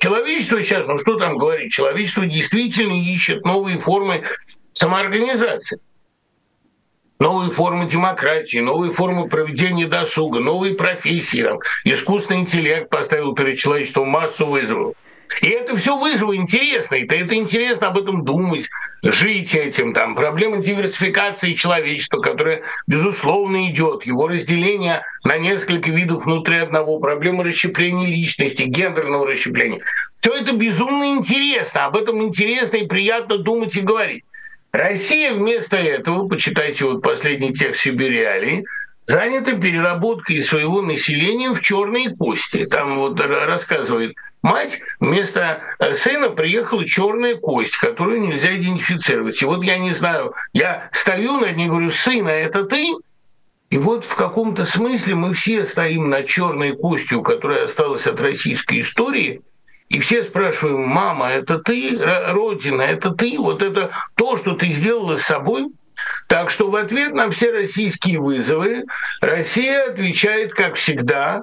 Человечество 0.00 0.62
сейчас, 0.62 0.86
ну 0.86 0.98
что 0.98 1.18
там 1.18 1.36
говорить, 1.36 1.72
человечество 1.72 2.24
действительно 2.24 2.94
ищет 2.94 3.44
новые 3.44 3.78
формы 3.78 4.24
самоорганизации. 4.80 5.78
Новые 7.18 7.50
формы 7.50 7.84
демократии, 7.84 8.58
новые 8.58 8.92
формы 8.92 9.28
проведения 9.28 9.86
досуга, 9.86 10.40
новые 10.40 10.74
профессии. 10.74 11.42
Там, 11.42 11.58
искусственный 11.84 12.40
интеллект 12.40 12.88
поставил 12.88 13.34
перед 13.34 13.58
человечеством 13.58 14.08
массу 14.08 14.46
вызовов. 14.46 14.94
И 15.42 15.48
это 15.48 15.76
все 15.76 15.98
вызовы 15.98 16.36
интересные. 16.36 17.04
Это, 17.04 17.14
это 17.14 17.34
интересно 17.34 17.88
об 17.88 17.98
этом 17.98 18.24
думать, 18.24 18.68
жить 19.02 19.54
этим. 19.54 19.92
Там, 19.92 20.14
проблема 20.14 20.56
диверсификации 20.56 21.52
человечества, 21.52 22.22
которая, 22.22 22.62
безусловно, 22.86 23.70
идет. 23.70 24.06
Его 24.06 24.28
разделение 24.28 25.02
на 25.24 25.36
несколько 25.36 25.90
видов 25.90 26.24
внутри 26.24 26.56
одного. 26.56 26.98
Проблема 27.00 27.44
расщепления 27.44 28.06
личности, 28.06 28.62
гендерного 28.62 29.26
расщепления. 29.26 29.82
Все 30.16 30.32
это 30.32 30.52
безумно 30.52 31.18
интересно. 31.18 31.84
Об 31.84 31.98
этом 31.98 32.22
интересно 32.22 32.78
и 32.78 32.86
приятно 32.86 33.36
думать 33.36 33.76
и 33.76 33.82
говорить. 33.82 34.24
Россия 34.72 35.32
вместо 35.32 35.76
этого, 35.76 36.28
почитайте 36.28 36.84
вот 36.84 37.02
последний 37.02 37.52
текст 37.52 37.82
Сибириалии, 37.82 38.64
занята 39.04 39.52
переработкой 39.52 40.40
своего 40.42 40.80
населения 40.80 41.52
в 41.52 41.60
черные 41.60 42.14
кости. 42.14 42.66
Там 42.66 42.98
вот 42.98 43.20
рассказывает 43.20 44.14
мать, 44.42 44.78
вместо 45.00 45.60
э, 45.80 45.94
сына 45.94 46.30
приехала 46.30 46.86
черная 46.86 47.34
кость, 47.34 47.76
которую 47.78 48.20
нельзя 48.20 48.56
идентифицировать. 48.56 49.42
И 49.42 49.44
вот 49.44 49.64
я 49.64 49.76
не 49.78 49.92
знаю, 49.92 50.34
я 50.52 50.88
стою 50.92 51.40
над 51.40 51.56
ней 51.56 51.66
и 51.66 51.68
говорю, 51.68 51.90
сына, 51.90 52.28
это 52.28 52.64
ты? 52.64 52.94
И 53.70 53.78
вот 53.78 54.04
в 54.04 54.14
каком-то 54.14 54.66
смысле 54.66 55.16
мы 55.16 55.34
все 55.34 55.64
стоим 55.64 56.10
над 56.10 56.26
черной 56.28 56.76
костью, 56.76 57.22
которая 57.22 57.64
осталась 57.64 58.06
от 58.06 58.20
российской 58.20 58.82
истории– 58.82 59.42
и 59.90 59.98
все 59.98 60.22
спрашиваем, 60.22 60.86
мама, 60.86 61.30
это 61.30 61.58
ты, 61.58 61.98
Родина, 62.00 62.82
это 62.82 63.10
ты, 63.10 63.36
вот 63.36 63.60
это 63.60 63.90
то, 64.14 64.36
что 64.36 64.52
ты 64.52 64.68
сделала 64.68 65.16
с 65.16 65.22
собой. 65.22 65.66
Так 66.28 66.48
что 66.48 66.70
в 66.70 66.76
ответ 66.76 67.12
на 67.12 67.28
все 67.30 67.50
российские 67.50 68.20
вызовы 68.20 68.84
Россия 69.20 69.90
отвечает, 69.90 70.54
как 70.54 70.76
всегда, 70.76 71.42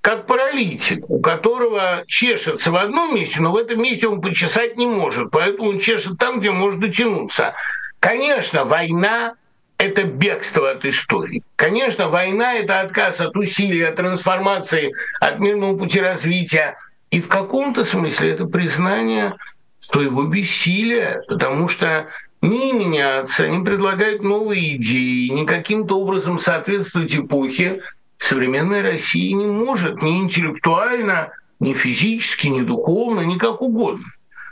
как 0.00 0.26
паралитик, 0.26 1.10
у 1.10 1.20
которого 1.20 2.04
чешется 2.06 2.70
в 2.70 2.76
одном 2.76 3.16
месте, 3.16 3.40
но 3.40 3.50
в 3.50 3.56
этом 3.56 3.82
месте 3.82 4.06
он 4.06 4.22
почесать 4.22 4.76
не 4.76 4.86
может, 4.86 5.32
поэтому 5.32 5.70
он 5.70 5.80
чешет 5.80 6.18
там, 6.18 6.38
где 6.38 6.52
может 6.52 6.78
дотянуться. 6.78 7.54
Конечно, 7.98 8.64
война 8.64 9.34
это 9.76 10.04
бегство 10.04 10.70
от 10.70 10.84
истории. 10.84 11.42
Конечно, 11.56 12.08
война– 12.08 12.54
это 12.54 12.80
отказ 12.80 13.20
от 13.20 13.36
усилий, 13.36 13.82
от 13.82 13.96
трансформации, 13.96 14.92
от 15.18 15.40
мирного 15.40 15.76
пути 15.76 16.00
развития– 16.00 16.76
и 17.10 17.20
в 17.20 17.28
каком-то 17.28 17.84
смысле 17.84 18.30
это 18.30 18.46
признание 18.46 19.36
своего 19.78 20.24
бессилия, 20.24 21.22
потому 21.28 21.68
что 21.68 22.08
не 22.42 22.72
меняться, 22.72 23.48
не 23.48 23.64
предлагать 23.64 24.22
новые 24.22 24.76
идеи, 24.76 25.28
не 25.28 25.46
каким-то 25.46 25.98
образом 25.98 26.38
соответствовать 26.38 27.14
эпохе, 27.14 27.82
современная 28.18 28.82
Россия 28.82 29.34
не 29.34 29.46
может 29.46 30.02
ни 30.02 30.18
интеллектуально, 30.18 31.32
ни 31.60 31.74
физически, 31.74 32.48
ни 32.48 32.60
духовно, 32.60 33.20
ни 33.20 33.38
как 33.38 33.62
угодно. 33.62 34.04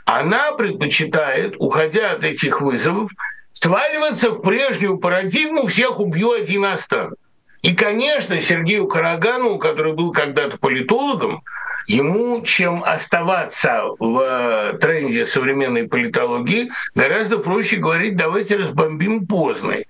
Она 0.05 0.53
предпочитает, 0.53 1.55
уходя 1.59 2.11
от 2.11 2.23
этих 2.23 2.61
вызовов, 2.61 3.11
сваливаться 3.51 4.31
в 4.31 4.41
прежнюю 4.41 4.97
парадигму 4.97 5.67
«всех 5.67 5.99
убью, 5.99 6.31
один 6.31 6.65
остану». 6.65 7.15
И, 7.61 7.75
конечно, 7.75 8.39
Сергею 8.41 8.87
Карагану, 8.87 9.57
который 9.57 9.93
был 9.93 10.11
когда-то 10.11 10.57
политологом, 10.57 11.41
ему, 11.87 12.41
чем 12.43 12.83
оставаться 12.83 13.83
в 13.97 14.77
тренде 14.79 15.25
современной 15.25 15.87
политологии, 15.87 16.69
гораздо 16.93 17.37
проще 17.39 17.77
говорить 17.77 18.15
«давайте 18.15 18.57
разбомбим 18.57 19.25
Познань». 19.25 19.85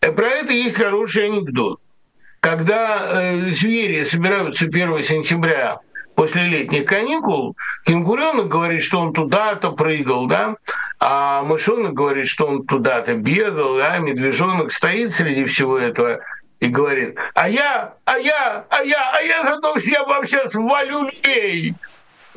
Э, 0.00 0.12
про 0.12 0.28
это 0.28 0.52
есть 0.52 0.76
хороший 0.76 1.26
анекдот. 1.26 1.80
Когда 2.40 3.22
э, 3.22 3.50
звери 3.50 4.02
собираются 4.04 4.64
1 4.64 5.02
сентября 5.04 5.78
после 6.14 6.48
летних 6.48 6.86
каникул, 6.86 7.56
кенгуренок 7.86 8.48
говорит, 8.48 8.82
что 8.82 8.98
он 8.98 9.12
туда-то 9.12 9.72
прыгал, 9.72 10.26
да, 10.26 10.56
а 10.98 11.42
мышонок 11.42 11.92
говорит, 11.92 12.28
что 12.28 12.46
он 12.46 12.66
туда-то 12.66 13.14
бегал, 13.14 13.76
да, 13.76 13.98
медвежонок 13.98 14.72
стоит 14.72 15.14
среди 15.14 15.44
всего 15.44 15.78
этого 15.78 16.20
и 16.60 16.68
говорит, 16.68 17.16
а 17.34 17.48
я, 17.48 17.94
а 18.04 18.18
я, 18.18 18.64
а 18.68 18.82
я, 18.82 19.10
а 19.12 19.20
я 19.22 19.42
зато 19.42 19.74
всем 19.76 20.06
вам 20.06 20.24
сейчас 20.24 20.54
валю 20.54 21.10
люлей. 21.24 21.74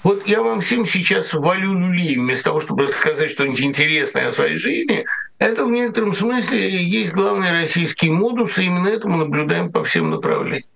Вот 0.02 0.28
я 0.28 0.42
вам 0.42 0.62
всем 0.62 0.86
сейчас 0.86 1.34
валю 1.34 1.74
люлей, 1.74 2.16
вместо 2.16 2.46
того, 2.46 2.62
чтобы 2.62 2.84
рассказать 2.84 3.32
что-нибудь 3.32 3.62
интересное 3.62 4.28
о 4.28 4.32
своей 4.32 4.56
жизни, 4.56 5.06
это 5.40 5.66
в 5.66 5.72
некотором 5.72 6.16
смысле 6.16 6.84
есть 6.84 7.12
главный 7.12 7.52
российский 7.52 8.10
модус, 8.10 8.58
и 8.58 8.64
именно 8.64 8.88
это 8.88 9.08
мы 9.08 9.18
наблюдаем 9.18 9.72
по 9.72 9.84
всем 9.84 10.10
направлениям. 10.10 10.68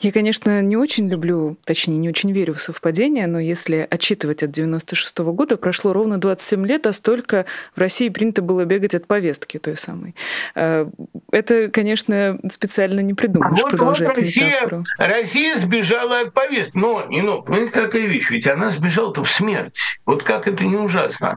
Я, 0.00 0.12
конечно, 0.12 0.60
не 0.62 0.76
очень 0.76 1.08
люблю, 1.08 1.56
точнее, 1.64 1.96
не 1.96 2.08
очень 2.08 2.32
верю 2.32 2.54
в 2.54 2.60
совпадения, 2.60 3.26
но 3.26 3.38
если 3.38 3.86
отчитывать 3.88 4.42
от 4.42 4.50
96 4.50 5.18
-го 5.20 5.32
года, 5.32 5.56
прошло 5.56 5.92
ровно 5.92 6.18
27 6.18 6.66
лет, 6.66 6.86
а 6.86 6.92
столько 6.92 7.46
в 7.74 7.80
России 7.80 8.08
принято 8.08 8.42
было 8.42 8.64
бегать 8.64 8.94
от 8.94 9.06
повестки 9.06 9.58
той 9.58 9.76
самой. 9.76 10.14
Э, 10.54 10.86
это, 11.30 11.68
конечно, 11.68 12.38
специально 12.50 13.00
не 13.00 13.14
придумаешь, 13.14 13.60
вот, 13.60 13.70
продолжать 13.70 14.08
вот 14.08 14.18
Россия, 14.18 14.46
метафору. 14.46 14.84
Россия 14.98 15.58
сбежала 15.58 16.20
от 16.20 16.34
повестки. 16.34 16.76
Но, 16.76 17.06
не 17.08 17.22
ну, 17.22 17.42
понимаете, 17.42 17.72
какая 17.72 18.06
вещь, 18.06 18.30
ведь 18.30 18.46
она 18.46 18.70
сбежала-то 18.70 19.24
в 19.24 19.30
смерть. 19.30 19.76
Вот 20.06 20.22
как 20.22 20.46
это 20.48 20.64
не 20.64 20.76
ужасно. 20.76 21.36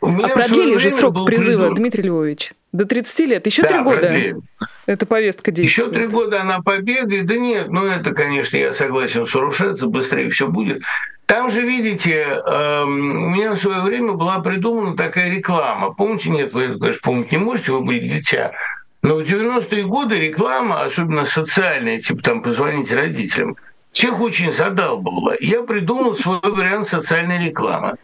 А 0.00 0.28
продлили 0.28 0.76
же 0.76 0.90
срок 0.90 1.26
призыва, 1.26 1.62
придуман... 1.62 1.74
Дмитрий 1.74 2.02
Львович. 2.02 2.52
До 2.76 2.84
30 2.84 3.28
лет. 3.28 3.46
Еще 3.46 3.62
три 3.62 3.78
да, 3.78 3.82
года. 3.82 4.00
Продлили. 4.00 4.36
Эта 4.84 5.06
повестка 5.06 5.50
действует. 5.50 5.92
Еще 5.92 5.98
три 5.98 6.08
года 6.08 6.42
она 6.42 6.60
побегает. 6.60 7.26
Да 7.26 7.36
нет, 7.38 7.68
ну 7.70 7.86
это, 7.86 8.12
конечно, 8.12 8.56
я 8.58 8.74
согласен, 8.74 9.26
сорушаться, 9.26 9.86
быстрее 9.86 10.28
все 10.30 10.46
будет. 10.46 10.82
Там 11.24 11.50
же, 11.50 11.62
видите, 11.62 12.12
э, 12.20 12.82
у 12.84 12.86
меня 12.86 13.52
в 13.52 13.58
свое 13.58 13.80
время 13.80 14.12
была 14.12 14.40
придумана 14.40 14.94
такая 14.94 15.30
реклама. 15.30 15.94
Помните, 15.94 16.28
нет, 16.28 16.52
вы 16.52 16.78
конечно, 16.78 17.00
помнить 17.02 17.32
не 17.32 17.38
можете, 17.38 17.72
вы 17.72 17.80
были 17.80 18.08
дитя. 18.08 18.52
Но 19.00 19.16
в 19.16 19.20
90-е 19.22 19.84
годы 19.84 20.18
реклама, 20.18 20.82
особенно 20.82 21.24
социальная, 21.24 22.00
типа 22.00 22.22
там 22.22 22.42
позвонить 22.42 22.92
родителям, 22.92 23.56
всех 23.90 24.20
очень 24.20 24.52
задалбывала. 24.52 25.34
Я 25.40 25.62
придумал 25.62 26.14
свой 26.14 26.40
вариант 26.42 26.88
социальной 26.88 27.42
рекламы. 27.42 27.96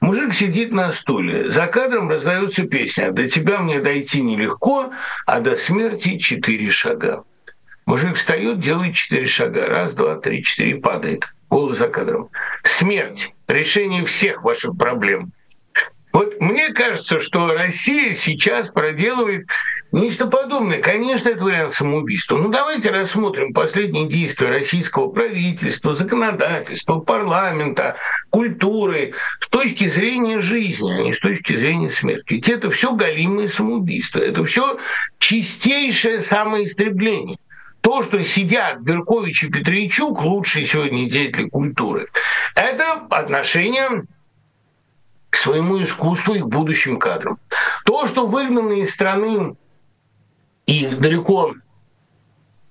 Мужик 0.00 0.34
сидит 0.34 0.72
на 0.72 0.92
стуле, 0.92 1.50
за 1.50 1.66
кадром 1.66 2.08
раздается 2.08 2.64
песня 2.64 3.12
«До 3.12 3.28
тебя 3.28 3.58
мне 3.58 3.80
дойти 3.80 4.20
нелегко, 4.20 4.92
а 5.26 5.40
до 5.40 5.56
смерти 5.56 6.18
четыре 6.18 6.70
шага». 6.70 7.24
Мужик 7.86 8.16
встает, 8.16 8.58
делает 8.58 8.94
четыре 8.94 9.26
шага. 9.26 9.66
Раз, 9.68 9.94
два, 9.94 10.16
три, 10.16 10.42
четыре, 10.42 10.80
падает. 10.80 11.28
Голос 11.48 11.78
за 11.78 11.88
кадром. 11.88 12.30
Смерть. 12.64 13.32
Решение 13.46 14.04
всех 14.04 14.42
ваших 14.42 14.76
проблем. 14.76 15.32
Вот 16.16 16.40
мне 16.40 16.70
кажется, 16.70 17.18
что 17.18 17.48
Россия 17.48 18.14
сейчас 18.14 18.70
проделывает 18.70 19.46
нечто 19.92 20.24
подобное. 20.24 20.80
Конечно, 20.80 21.28
это 21.28 21.44
вариант 21.44 21.74
самоубийства. 21.74 22.38
Ну 22.38 22.48
давайте 22.48 22.90
рассмотрим 22.90 23.52
последние 23.52 24.08
действия 24.08 24.48
российского 24.48 25.08
правительства, 25.08 25.92
законодательства, 25.92 27.00
парламента, 27.00 27.96
культуры 28.30 29.12
с 29.40 29.50
точки 29.50 29.88
зрения 29.88 30.40
жизни, 30.40 30.90
а 30.90 31.02
не 31.02 31.12
с 31.12 31.20
точки 31.20 31.54
зрения 31.54 31.90
смерти. 31.90 32.32
Ведь 32.32 32.48
это 32.48 32.70
все 32.70 32.94
галимое 32.94 33.48
самоубийство. 33.48 34.18
Это 34.18 34.42
все 34.46 34.78
чистейшее 35.18 36.20
самоистребление 36.20 37.36
то, 37.82 38.02
что 38.02 38.24
сидят 38.24 38.80
Беркович 38.80 39.44
и 39.44 39.48
Петричук, 39.48 40.22
лучшие 40.22 40.64
сегодня 40.64 41.08
деятели 41.08 41.48
культуры, 41.48 42.08
это 42.56 42.94
отношение 43.10 44.06
своему 45.36 45.82
искусству 45.82 46.34
и 46.34 46.40
к 46.40 46.46
будущим 46.46 46.98
кадрам. 46.98 47.38
То, 47.84 48.06
что 48.06 48.26
выгнаны 48.26 48.80
из 48.80 48.92
страны 48.92 49.56
и 50.66 50.86
далеко 50.88 51.54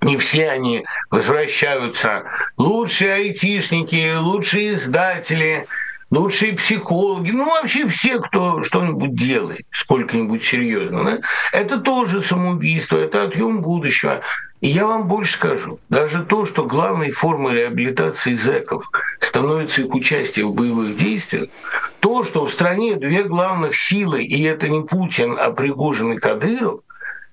не 0.02 0.18
все 0.18 0.50
они 0.50 0.86
возвращаются, 1.10 2.26
лучшие 2.58 3.14
айтишники, 3.14 4.16
лучшие 4.18 4.76
издатели– 4.76 5.68
лучшие 6.12 6.54
психологи, 6.54 7.32
ну 7.32 7.46
вообще 7.46 7.88
все, 7.88 8.20
кто 8.20 8.64
что-нибудь 8.64 9.16
делает, 9.16 9.66
сколько-нибудь 9.72 10.44
серьезно, 10.44 11.04
да? 11.04 11.20
это 11.52 11.80
тоже 11.80 12.22
самоубийство, 12.22 12.98
это 12.98 13.24
отъем 13.24 13.62
будущего. 13.62 14.22
И 14.62 14.70
я 14.70 14.88
вам 14.88 15.08
больше 15.08 15.34
скажу, 15.34 15.80
даже 15.90 16.24
то, 16.24 16.46
что 16.46 16.64
главной 16.64 17.12
формой 17.12 17.54
реабилитации 17.54 18.34
зэков 18.34 18.90
становится 19.20 19.82
их 19.82 19.94
участие 19.94 20.46
в 20.46 20.54
боевых 20.54 20.96
действиях, 20.96 21.50
то, 22.00 22.24
что 22.24 22.46
в 22.46 22.52
стране 22.52 22.96
две 22.96 23.24
главных 23.24 23.76
силы, 23.76 24.24
и 24.24 24.42
это 24.44 24.70
не 24.70 24.84
Путин, 24.84 25.38
а 25.40 25.52
Пригожин 25.52 26.14
и 26.14 26.18
Кадыров, 26.18 26.80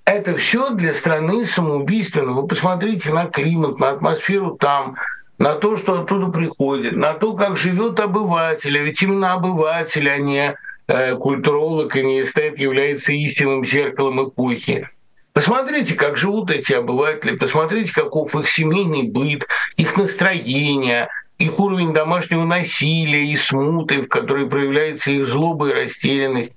это 0.05 0.37
все 0.37 0.71
для 0.71 0.95
страны 0.95 1.47
самоубийственно. 1.47 2.33
Вы 2.33 2.47
посмотрите 2.47 3.13
на 3.13 3.27
климат, 3.27 3.79
на 3.79 3.91
атмосферу 3.91 4.57
там, 4.59 4.97
на 5.43 5.57
то, 5.57 5.77
что 5.77 6.03
оттуда 6.03 6.29
приходит, 6.29 6.95
на 6.95 7.15
то, 7.15 7.33
как 7.35 7.57
живет 7.57 7.99
обыватель. 7.99 8.79
А 8.79 8.83
ведь 8.83 9.03
именно 9.03 9.33
обыватель, 9.33 10.09
а 10.09 10.17
не 10.17 10.55
э, 10.87 11.17
культуролог 11.17 11.97
и 11.97 12.05
не 12.05 12.23
эстет 12.23 12.61
является 12.61 13.13
истинным 13.13 13.65
зеркалом 13.65 14.29
эпохи. 14.29 14.89
Посмотрите, 15.33 15.95
как 15.95 16.17
живут 16.17 16.53
эти 16.53 16.75
обыватели, 16.75 17.37
посмотрите, 17.37 17.93
каков 17.93 18.37
их 18.37 18.49
семейный 18.49 19.03
быт, 19.03 19.49
их 19.77 19.97
настроение, 19.97 21.09
их 21.39 21.59
уровень 21.59 21.93
домашнего 21.93 22.45
насилия 22.45 23.25
и 23.25 23.35
смуты, 23.35 24.03
в 24.03 24.07
которой 24.07 24.47
проявляется 24.47 25.11
их 25.11 25.27
злоба 25.27 25.71
и 25.71 25.73
растерянность. 25.73 26.53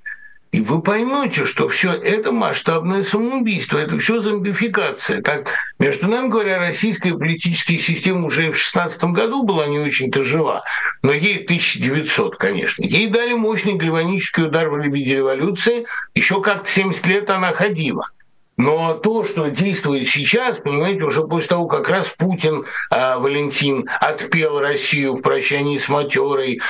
И 0.56 0.62
вы 0.62 0.82
поймете, 0.82 1.44
что 1.44 1.68
все 1.68 1.92
это 1.92 2.32
масштабное 2.32 3.04
самоубийство, 3.04 3.78
это 3.78 4.00
все 4.00 4.22
зомбификация. 4.22 5.22
Так, 5.22 5.50
между 5.80 6.08
нами 6.08 6.30
говоря, 6.30 6.60
российская 6.60 7.14
политическая 7.14 7.78
система 7.78 8.28
уже 8.28 8.54
в 8.54 8.58
16 8.58 9.04
году 9.04 9.44
была 9.44 9.68
не 9.68 9.80
очень-то 9.80 10.24
жива, 10.24 10.64
но 11.02 11.12
ей 11.12 11.44
1900, 11.44 12.38
конечно. 12.38 12.84
Ей 12.84 13.08
дали 13.08 13.34
мощный 13.34 13.74
гальванический 13.74 14.46
удар 14.46 14.70
в 14.70 14.82
виде 14.82 15.16
революции, 15.16 15.88
еще 16.14 16.42
как-то 16.42 16.70
70 16.70 17.06
лет 17.06 17.30
она 17.30 17.52
ходила. 17.52 18.08
Но 18.56 18.94
то, 18.94 19.26
что 19.26 19.50
действует 19.50 20.08
сейчас, 20.08 20.60
понимаете, 20.60 21.04
уже 21.04 21.28
после 21.28 21.50
того, 21.50 21.68
как 21.68 21.90
раз 21.90 22.08
Путин, 22.08 22.64
э, 22.92 23.18
Валентин, 23.18 23.90
отпел 24.00 24.60
Россию 24.60 25.16
в 25.16 25.22
прощании 25.22 25.78
с 25.78 25.90
матерой, 25.90 26.62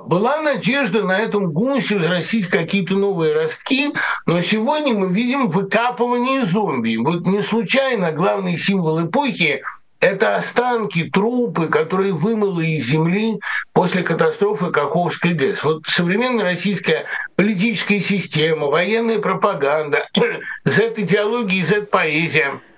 была 0.00 0.40
надежда 0.40 1.02
на 1.02 1.18
этом 1.18 1.52
гусе 1.52 1.96
взрастить 1.96 2.48
какие-то 2.48 2.94
новые 2.94 3.34
ростки, 3.34 3.92
но 4.26 4.42
сегодня 4.42 4.94
мы 4.94 5.12
видим 5.12 5.48
выкапывание 5.48 6.44
зомби. 6.44 6.96
Вот 6.96 7.26
не 7.26 7.42
случайно 7.42 8.12
главный 8.12 8.56
символ 8.56 9.06
эпохи 9.06 9.62
это 10.00 10.34
останки, 10.34 11.04
трупы, 11.04 11.68
которые 11.68 12.12
вымыло 12.12 12.60
из 12.60 12.86
земли 12.86 13.38
после 13.72 14.02
катастрофы 14.02 14.72
Каховской 14.72 15.32
ГЭС. 15.32 15.62
Вот 15.62 15.86
современная 15.86 16.44
российская 16.44 17.06
политическая 17.36 18.00
система, 18.00 18.66
военная 18.66 19.20
пропаганда, 19.20 20.08
Z-идеология, 20.64 21.64
Z-поэзия– 21.64 22.60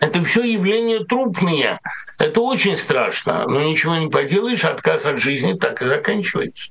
это 0.00 0.24
все 0.24 0.42
явления 0.42 1.00
трупные. 1.04 1.80
Это 2.18 2.40
очень 2.40 2.76
страшно, 2.76 3.46
но 3.46 3.62
ничего 3.62 3.96
не 3.96 4.08
поделаешь, 4.08 4.64
отказ 4.64 5.04
от 5.06 5.18
жизни 5.18 5.54
так 5.54 5.82
и 5.82 5.86
заканчивается. 5.86 6.70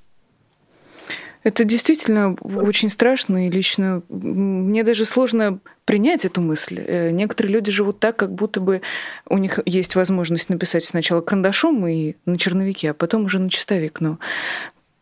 Это 1.44 1.64
действительно 1.64 2.34
очень 2.44 2.90
страшно, 2.90 3.48
и 3.48 3.50
лично 3.50 4.02
мне 4.10 4.84
даже 4.84 5.06
сложно 5.06 5.60
принять 5.86 6.26
эту 6.26 6.42
мысль. 6.42 6.84
Э, 6.86 7.12
некоторые 7.12 7.54
люди 7.54 7.72
живут 7.72 8.02
так, 8.02 8.18
как 8.18 8.34
будто 8.34 8.60
бы 8.60 8.82
у 9.30 9.38
них 9.38 9.60
есть 9.66 9.96
возможность 9.96 10.50
написать 10.50 10.84
сначала 10.84 11.22
карандашом 11.22 11.88
и 11.88 12.16
на 12.26 12.38
черновике, 12.38 12.92
а 12.92 12.94
потом 12.94 13.24
уже 13.24 13.40
на 13.40 13.50
чистовик. 13.50 14.02
Но 14.02 14.20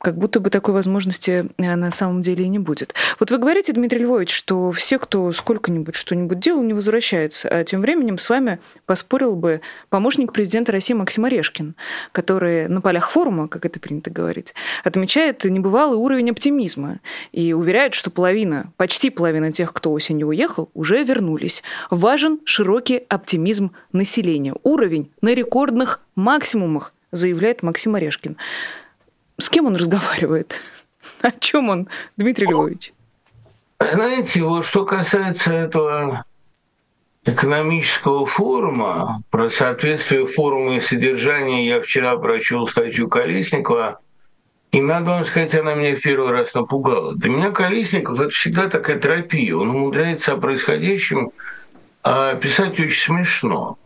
как 0.06 0.20
будто 0.20 0.40
бы 0.40 0.52
такой 0.52 0.76
возможности 0.76 1.48
э, 1.58 1.76
на 1.76 1.90
самом 1.90 2.22
деле 2.22 2.46
и 2.46 2.48
не 2.48 2.60
будет. 2.60 2.94
Вот 3.20 3.32
вы 3.32 3.40
говорите, 3.40 3.74
Дмитрий 3.74 4.02
Львович, 4.02 4.32
что 4.32 4.72
все, 4.72 5.00
кто 5.00 5.32
сколько-нибудь 5.32 5.96
что-нибудь 5.96 6.40
делал, 6.40 6.62
не 6.62 6.74
возвращается. 6.74 7.50
А 7.50 7.64
тем 7.64 7.82
временем 7.82 8.20
с 8.20 8.30
вами 8.30 8.60
поспорил 8.86 9.36
бы 9.36 9.62
помощник 9.90 10.32
президента 10.32 10.72
России 10.72 10.94
Максим 10.94 11.26
Орешкин, 11.26 11.74
который 12.12 12.68
на 12.68 12.82
полях 12.82 13.10
форума, 13.10 13.48
как 13.48 13.66
это 13.66 13.80
принято 13.80 14.12
говорить, 14.12 14.54
отмечает 14.84 15.44
небывалый 15.44 15.98
уровень 15.98 16.30
оптимизма 16.30 17.00
и 17.32 17.54
уверяет, 17.54 17.96
что 17.96 18.12
половина, 18.12 18.72
почти 18.78 19.10
половина 19.10 19.52
тех, 19.52 19.74
кто 19.74 19.92
осенью 19.92 20.28
уехал, 20.28 20.70
уже 20.76 21.04
вернулись. 21.04 21.64
Важен 21.90 22.42
широкий 22.46 23.02
оптимизм 23.10 23.72
населения. 23.92 24.54
Уровень 24.62 25.10
на 25.22 25.34
рекордных 25.34 26.00
максимумах, 26.14 26.94
заявляет 27.12 27.64
Максим 27.64 27.96
Орешкин. 27.96 28.38
С 29.38 29.50
кем 29.50 29.66
он 29.66 29.76
разговаривает? 29.76 30.56
О 31.22 31.32
чем 31.32 31.70
он, 31.70 31.88
Дмитрий 32.18 32.48
Львович? 32.48 32.94
Знаете, 33.80 34.44
вот 34.44 34.66
что 34.66 34.86
касается 34.86 35.52
этого 35.52 36.26
экономического 37.26 38.26
форума, 38.26 39.24
про 39.30 39.50
соответствие 39.50 40.28
форума 40.28 40.76
и 40.76 40.82
содержания 40.82 41.68
я 41.68 41.82
вчера 41.82 42.16
прочел 42.18 42.68
статью 42.68 43.10
Колесникова, 43.10 44.00
и 44.72 44.82
надо 44.82 45.06
вам 45.06 45.26
сказать, 45.26 45.56
она 45.56 45.74
меня 45.74 45.96
в 45.96 46.02
первый 46.02 46.32
раз 46.32 46.54
напугала. 46.54 47.16
Для 47.16 47.30
меня 47.30 47.52
Колесников– 47.52 48.20
это 48.20 48.30
всегда 48.30 48.70
такая 48.70 49.00
терапия. 49.00 49.56
Он 49.56 49.70
умудряется 49.70 50.34
о 50.34 50.38
происходящем 50.38 51.32
а, 52.04 52.36
писать 52.36 52.80
очень 52.80 52.92
смешно. 52.92 53.78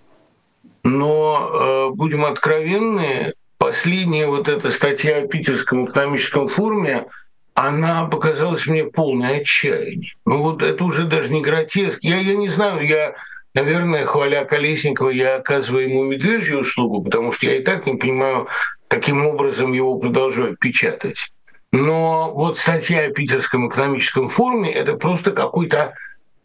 Но, 0.84 1.90
э, 1.92 1.96
будем 1.96 2.26
откровенны, 2.26 3.34
последняя 3.60 4.26
вот 4.26 4.48
эта 4.48 4.72
статья 4.72 5.18
о 5.18 5.28
Питерском 5.28 5.86
экономическом 5.86 6.48
форуме, 6.48 7.06
она 7.54 8.06
показалась 8.06 8.66
мне 8.66 8.86
полной 8.86 9.42
отчаянием. 9.42 10.16
Ну 10.26 10.42
вот 10.42 10.64
это 10.64 10.84
уже 10.84 11.06
даже 11.06 11.30
не 11.30 11.42
гротеск. 11.42 12.00
Я, 12.02 12.18
я 12.18 12.36
не 12.36 12.50
знаю, 12.50 12.88
я, 12.88 13.14
наверное, 13.54 14.06
хваля 14.06 14.46
Колесникова, 14.46 15.10
я 15.10 15.36
оказываю 15.36 15.90
ему 15.90 16.06
медвежью 16.06 16.62
услугу, 16.62 17.04
потому 17.04 17.34
что 17.34 17.46
я 17.46 17.58
и 17.58 17.64
так 17.64 17.86
не 17.86 17.96
понимаю, 17.96 18.48
каким 18.88 19.26
образом 19.28 19.74
его 19.74 20.00
продолжают 20.00 20.58
печатать. 20.58 21.30
Но 21.72 22.32
вот 22.34 22.58
статья 22.58 23.02
о 23.02 23.12
Питерском 23.12 23.70
экономическом 23.70 24.30
форуме– 24.30 24.72
это 24.74 24.96
просто 24.96 25.32
какой-то 25.32 25.94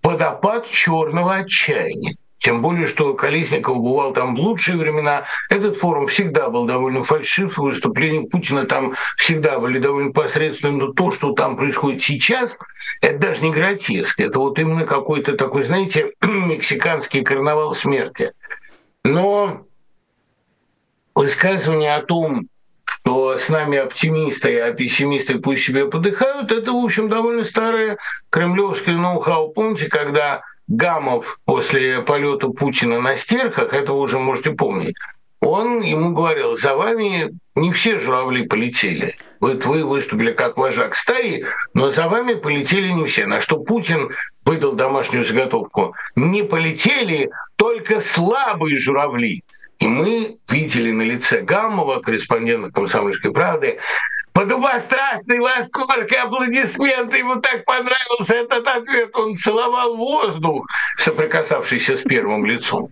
водопад 0.03 0.68
черного 0.68 1.37
отчаяния. 1.37 2.16
Тем 2.45 2.61
более, 2.61 2.87
что 2.87 3.15
Колесников 3.15 3.79
бывал 3.79 4.13
там 4.13 4.37
в 4.37 4.39
лучшие 4.39 4.77
времена. 4.77 5.25
Этот 5.49 5.79
форум 5.79 6.09
всегда 6.09 6.51
был 6.51 6.67
довольно 6.67 7.03
фальшив, 7.03 7.57
выступления 7.57 8.29
Путина 8.29 8.67
там 8.67 8.97
всегда 9.17 9.59
были 9.59 9.79
довольно 9.79 10.13
посредственными. 10.13 10.81
Но 10.81 10.93
то, 10.93 11.11
что 11.11 11.33
там 11.33 11.57
происходит 11.57 12.03
сейчас, 12.03 12.59
это 13.01 13.17
даже 13.17 13.41
не 13.41 13.51
гротеск. 13.51 14.21
Это 14.21 14.39
вот 14.41 14.59
именно 14.59 14.85
какой-то 14.85 15.39
такой, 15.39 15.63
знаете, 15.63 16.13
мексиканский 16.21 17.25
карнавал 17.25 17.73
смерти. 17.73 18.33
Но 19.05 19.63
высказывание 21.15 21.95
о 21.95 22.03
том, 22.03 22.49
что 22.85 23.39
с 23.39 23.49
нами 23.49 23.79
оптимисты, 23.79 24.61
а 24.61 24.75
пессимисты 24.75 25.39
пусть 25.39 25.65
себе 25.65 25.87
подыхают, 25.87 26.53
это, 26.53 26.73
в 26.73 26.85
общем, 26.85 27.09
довольно 27.09 27.43
старое 27.43 27.97
кремлевское 28.29 28.99
ноу-хау. 28.99 29.49
Помните, 29.55 29.87
когда 29.87 30.43
Гамов 30.68 31.38
после 31.44 32.00
полета 32.03 32.48
Путина 32.48 33.00
на 33.00 33.16
стерхах, 33.16 33.72
это 33.72 33.92
вы 33.92 34.00
уже 34.00 34.18
можете 34.18 34.53
помнить, 34.53 34.96
он 35.40 35.83
ему 35.83 36.14
говорил, 36.14 36.57
за 36.57 36.74
вами 36.74 37.38
не 37.55 37.70
все 37.72 38.00
журавли 38.00 38.46
полетели. 38.46 39.16
Вот 39.40 39.66
вы 39.66 39.85
выступили 39.85 40.33
как 40.33 40.57
вожак 40.57 40.94
стаи, 40.94 41.44
но 41.74 41.90
за 41.90 42.09
вами 42.09 42.33
полетели 42.33 42.88
не 42.88 43.07
все. 43.07 43.27
На 43.27 43.42
что 43.42 43.59
Путин 43.59 44.11
выдал 44.46 44.72
домашнюю 44.72 45.22
заготовку. 45.22 45.94
Не 46.16 46.44
полетели 46.44 47.31
только 47.57 48.00
слабые 48.00 48.79
журавли. 48.79 49.44
И 49.81 49.87
мы 49.87 50.38
видели 50.48 50.90
на 50.92 51.03
лице 51.03 51.42
Гамова, 51.42 52.00
корреспондента 52.00 52.70
«Комсомольской 52.70 53.33
правды», 53.33 53.79
Подобострастный 54.35 55.38
восторг 55.38 56.11
и 56.11 56.16
аплодисменты. 56.16 57.18
Ему 57.18 57.37
так 57.37 57.64
понравился 57.64 58.35
этот 58.35 58.66
ответ. 58.66 59.14
Он 59.14 59.37
целовал 59.37 59.97
воздух, 59.97 60.66
соприкасавшийся 60.99 61.97
с 61.97 62.01
первым 62.01 62.44
лицом. 62.44 62.88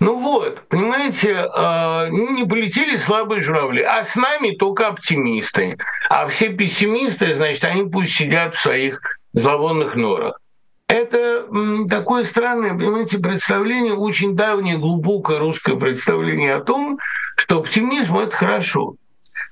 Ну 0.00 0.18
вот, 0.18 0.66
понимаете, 0.68 1.32
э, 1.32 2.08
не 2.08 2.46
полетели 2.48 2.96
слабые 2.96 3.42
журавли, 3.42 3.82
а 3.82 4.04
с 4.04 4.16
нами 4.16 4.52
только 4.52 4.88
оптимисты. 4.88 5.76
А 6.08 6.26
все 6.28 6.48
пессимисты, 6.48 7.34
значит, 7.34 7.64
они 7.64 7.90
пусть 7.90 8.16
сидят 8.16 8.54
в 8.54 8.60
своих 8.60 8.98
зловонных 9.34 9.96
норах. 9.96 10.40
Это 10.88 11.46
такое 11.90 12.24
странное, 12.24 12.70
понимаете, 12.70 13.18
представление, 13.18 13.94
очень 13.94 14.34
давнее, 14.34 14.78
глубокое 14.78 15.40
русское 15.40 15.76
представление 15.76 16.54
о 16.54 16.60
том, 16.60 16.98
что 17.36 17.58
оптимизм– 17.58 18.16
это 18.18 18.34
хорошо. 18.34 18.94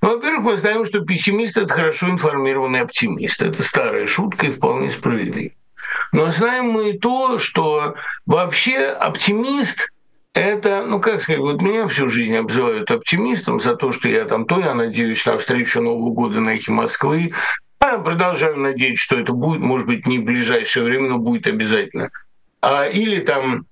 Ну, 0.05 0.17
во-первых, 0.17 0.43
мы 0.43 0.57
знаем, 0.59 0.85
что 0.85 1.01
пессимист– 1.01 1.57
это 1.57 1.73
хорошо 1.73 2.11
информированный 2.11 2.83
оптимист. 2.83 3.41
Это 3.41 3.63
старая 3.63 4.07
шутка 4.07 4.49
и 4.49 4.51
вполне 4.51 4.91
справедлива. 4.91 5.55
Но 6.13 6.31
знаем 6.31 6.67
мы 6.67 6.91
и 6.91 6.99
то, 6.99 7.39
что 7.39 7.95
вообще 8.27 8.81
оптимист– 8.89 9.89
это, 10.35 10.85
ну 10.87 11.01
как 11.01 11.23
сказать, 11.23 11.41
вот 11.41 11.63
меня 11.63 11.89
всю 11.89 12.11
жизнь 12.11 12.37
обзывают 12.37 12.91
оптимистом 12.91 13.61
за 13.63 13.77
то, 13.77 13.93
что 13.93 14.11
я 14.11 14.27
там 14.27 14.45
то, 14.45 14.61
я 14.61 14.75
надеюсь 14.75 15.25
на 15.25 15.39
встречу 15.39 15.81
Нового 15.81 16.11
года 16.11 16.39
на 16.39 16.51
эхе 16.51 16.71
Москвы, 16.71 17.33
а 17.79 17.97
продолжаю 17.97 18.59
надеяться, 18.59 19.03
что 19.03 19.19
это 19.19 19.33
будет, 19.33 19.63
может 19.63 19.87
быть, 19.87 20.07
не 20.07 20.19
в 20.19 20.25
ближайшее 20.25 20.85
время, 20.85 21.09
но 21.09 21.19
будет 21.19 21.47
обязательно. 21.47 22.11
А, 22.61 22.85
или 22.85 23.21
там 23.21 23.65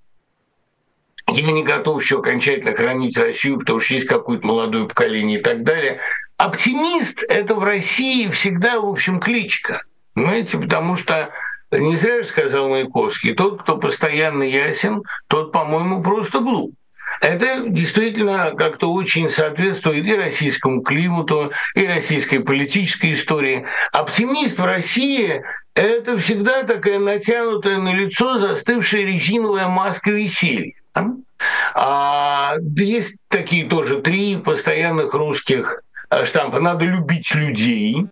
я 1.28 1.52
не 1.52 1.62
готов 1.62 2.02
еще 2.02 2.18
окончательно 2.18 2.74
хранить 2.74 3.16
Россию, 3.16 3.58
потому 3.58 3.80
что 3.80 3.94
есть 3.94 4.06
какое-то 4.06 4.46
молодое 4.46 4.88
поколение 4.88 5.38
и 5.38 5.42
так 5.42 5.62
далее. 5.62 6.00
Оптимист– 6.42 7.22
это 7.28 7.54
в 7.54 7.62
России 7.62 8.28
всегда, 8.28 8.80
в 8.80 8.88
общем, 8.88 9.20
кличка. 9.20 9.82
Понимаете, 10.12 10.58
потому 10.58 10.96
что 10.96 11.30
не 11.70 11.94
зря 11.94 12.22
же 12.22 12.28
сказал 12.28 12.68
Маяковский, 12.68 13.32
тот, 13.32 13.62
кто 13.62 13.76
постоянно 13.76 14.42
ясен, 14.42 15.04
тот, 15.28 15.52
по-моему, 15.52 16.02
просто 16.02 16.40
глуп. 16.40 16.74
Это 17.20 17.62
действительно 17.68 18.54
как-то 18.56 18.92
очень 18.92 19.30
соответствует 19.30 20.04
и 20.04 20.16
российскому 20.16 20.82
климату, 20.82 21.52
и 21.76 21.86
российской 21.86 22.40
политической 22.40 23.12
истории. 23.12 23.64
Оптимист 23.92 24.58
в 24.58 24.64
России– 24.64 25.44
это 25.76 26.18
всегда 26.18 26.64
такая 26.64 26.98
натянутая 26.98 27.78
на 27.78 27.94
лицо 27.94 28.38
застывшая 28.38 29.02
резиновая 29.02 29.68
маска 29.68 30.10
веселья. 30.10 30.72
А, 31.74 32.56
есть 32.76 33.18
такие 33.28 33.64
тоже 33.68 34.00
три 34.00 34.36
постоянных 34.38 35.14
русских 35.14 35.82
штампа. 36.24 36.60
Надо 36.60 36.84
любить 36.84 37.34
людей, 37.34 38.06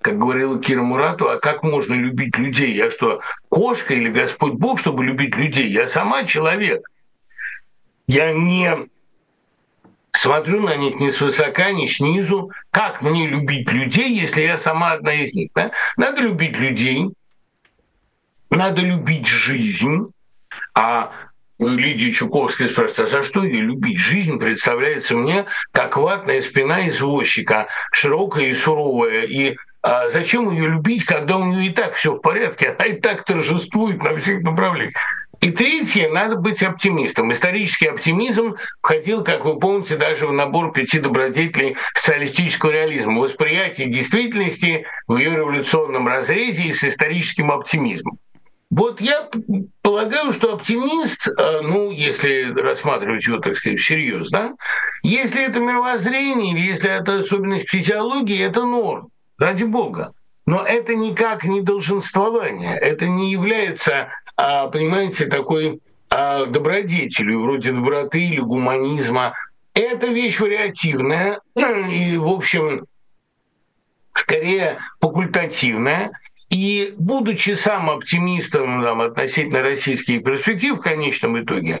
как 0.00 0.18
говорила 0.18 0.60
Кира 0.60 0.82
Мурату, 0.82 1.28
а 1.28 1.38
как 1.38 1.62
можно 1.62 1.94
любить 1.94 2.36
людей? 2.36 2.74
Я 2.74 2.90
что, 2.90 3.20
кошка 3.48 3.94
или 3.94 4.10
Господь 4.10 4.54
Бог, 4.54 4.78
чтобы 4.78 5.04
любить 5.04 5.36
людей? 5.36 5.68
Я 5.68 5.86
сама 5.86 6.24
человек. 6.24 6.88
Я 8.06 8.32
не 8.32 8.88
смотрю 10.12 10.60
на 10.60 10.76
них 10.76 11.00
ни 11.00 11.10
свысока, 11.10 11.72
ни 11.72 11.86
снизу. 11.86 12.50
Как 12.70 13.02
мне 13.02 13.26
любить 13.26 13.72
людей, 13.72 14.14
если 14.14 14.42
я 14.42 14.58
сама 14.58 14.92
одна 14.92 15.14
из 15.14 15.32
них? 15.34 15.50
Да? 15.54 15.70
Надо 15.96 16.20
любить 16.20 16.58
людей, 16.58 17.10
надо 18.50 18.82
любить 18.82 19.26
жизнь, 19.26 20.12
а 20.74 21.12
Лидия 21.58 22.12
Чуковская 22.12 22.68
спрашивает, 22.68 23.00
а 23.00 23.06
за 23.06 23.22
что 23.22 23.44
ее 23.44 23.60
любить? 23.60 23.98
Жизнь 23.98 24.38
представляется 24.38 25.14
мне 25.14 25.46
как 25.72 25.96
ватная 25.96 26.42
спина 26.42 26.88
извозчика, 26.88 27.68
широкая 27.92 28.46
и 28.46 28.54
суровая. 28.54 29.22
И 29.22 29.56
а 29.82 30.08
зачем 30.08 30.50
ее 30.50 30.68
любить, 30.68 31.04
когда 31.04 31.36
у 31.36 31.44
нее 31.44 31.66
и 31.66 31.70
так 31.70 31.94
все 31.94 32.14
в 32.14 32.20
порядке, 32.20 32.70
она 32.70 32.86
и 32.86 32.94
так 32.94 33.24
торжествует 33.24 34.02
на 34.02 34.16
всех 34.16 34.42
направлениях? 34.42 34.94
И 35.40 35.50
третье, 35.50 36.08
надо 36.08 36.36
быть 36.36 36.62
оптимистом. 36.62 37.30
Исторический 37.30 37.88
оптимизм 37.88 38.56
входил, 38.80 39.22
как 39.22 39.44
вы 39.44 39.58
помните, 39.58 39.96
даже 39.96 40.26
в 40.26 40.32
набор 40.32 40.72
пяти 40.72 40.98
добродетелей 40.98 41.76
социалистического 41.94 42.70
реализма. 42.70 43.20
Восприятие 43.20 43.88
действительности 43.88 44.86
в 45.06 45.18
ее 45.18 45.36
революционном 45.36 46.08
разрезе 46.08 46.62
и 46.62 46.72
с 46.72 46.82
историческим 46.82 47.50
оптимизмом. 47.50 48.18
Вот 48.76 49.00
я 49.00 49.28
полагаю, 49.82 50.32
что 50.32 50.54
оптимист, 50.54 51.28
э, 51.28 51.60
ну, 51.60 51.92
если 51.92 52.52
рассматривать 52.52 53.24
его, 53.24 53.38
так 53.38 53.56
сказать, 53.56 53.78
всерьез, 53.78 54.30
да, 54.30 54.54
если 55.04 55.44
это 55.44 55.60
мировоззрение 55.60 56.54
или 56.54 56.66
если 56.72 56.90
это 56.90 57.20
особенность 57.20 57.68
физиологии, 57.68 58.44
это 58.44 58.64
норм, 58.64 59.10
ради 59.38 59.62
бога. 59.62 60.12
Но 60.44 60.64
это 60.64 60.96
никак 60.96 61.44
не 61.44 61.60
долженствование, 61.60 62.76
это 62.76 63.06
не 63.06 63.30
является, 63.30 64.08
а, 64.36 64.66
понимаете, 64.66 65.26
такой 65.26 65.78
а, 66.10 66.46
добродетелью, 66.46 67.42
вроде 67.42 67.70
доброты 67.70 68.24
или 68.24 68.40
гуманизма. 68.40 69.34
Это 69.74 70.08
вещь 70.08 70.40
вариативная 70.40 71.38
и, 71.54 72.16
в 72.16 72.26
общем, 72.26 72.86
скорее 74.14 74.78
факультативная. 75.00 76.10
И 76.54 76.94
будучи 76.96 77.50
сам 77.54 77.90
оптимистом 77.90 78.80
там, 78.80 79.00
относительно 79.00 79.60
российских 79.60 80.22
перспектив 80.22 80.76
в 80.76 80.80
конечном 80.80 81.42
итоге, 81.42 81.80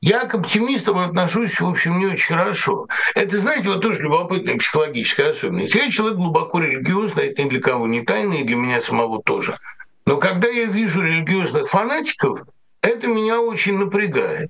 я 0.00 0.24
к 0.24 0.34
оптимистам 0.34 0.96
отношусь, 0.96 1.60
в 1.60 1.68
общем, 1.68 1.98
не 1.98 2.06
очень 2.06 2.34
хорошо. 2.34 2.88
Это, 3.14 3.38
знаете, 3.38 3.68
вот 3.68 3.82
тоже 3.82 4.00
любопытная 4.00 4.56
психологическая 4.56 5.32
особенность. 5.32 5.74
Я 5.74 5.90
человек 5.90 6.16
глубоко 6.16 6.60
религиозный, 6.60 7.26
это 7.26 7.42
ни 7.42 7.50
для 7.50 7.60
кого 7.60 7.86
не 7.86 8.00
тайна, 8.00 8.32
и 8.32 8.44
для 8.44 8.56
меня 8.56 8.80
самого 8.80 9.22
тоже. 9.22 9.58
Но 10.06 10.16
когда 10.16 10.48
я 10.48 10.64
вижу 10.64 11.02
религиозных 11.02 11.68
фанатиков, 11.68 12.40
это 12.80 13.06
меня 13.06 13.42
очень 13.42 13.76
напрягает. 13.76 14.48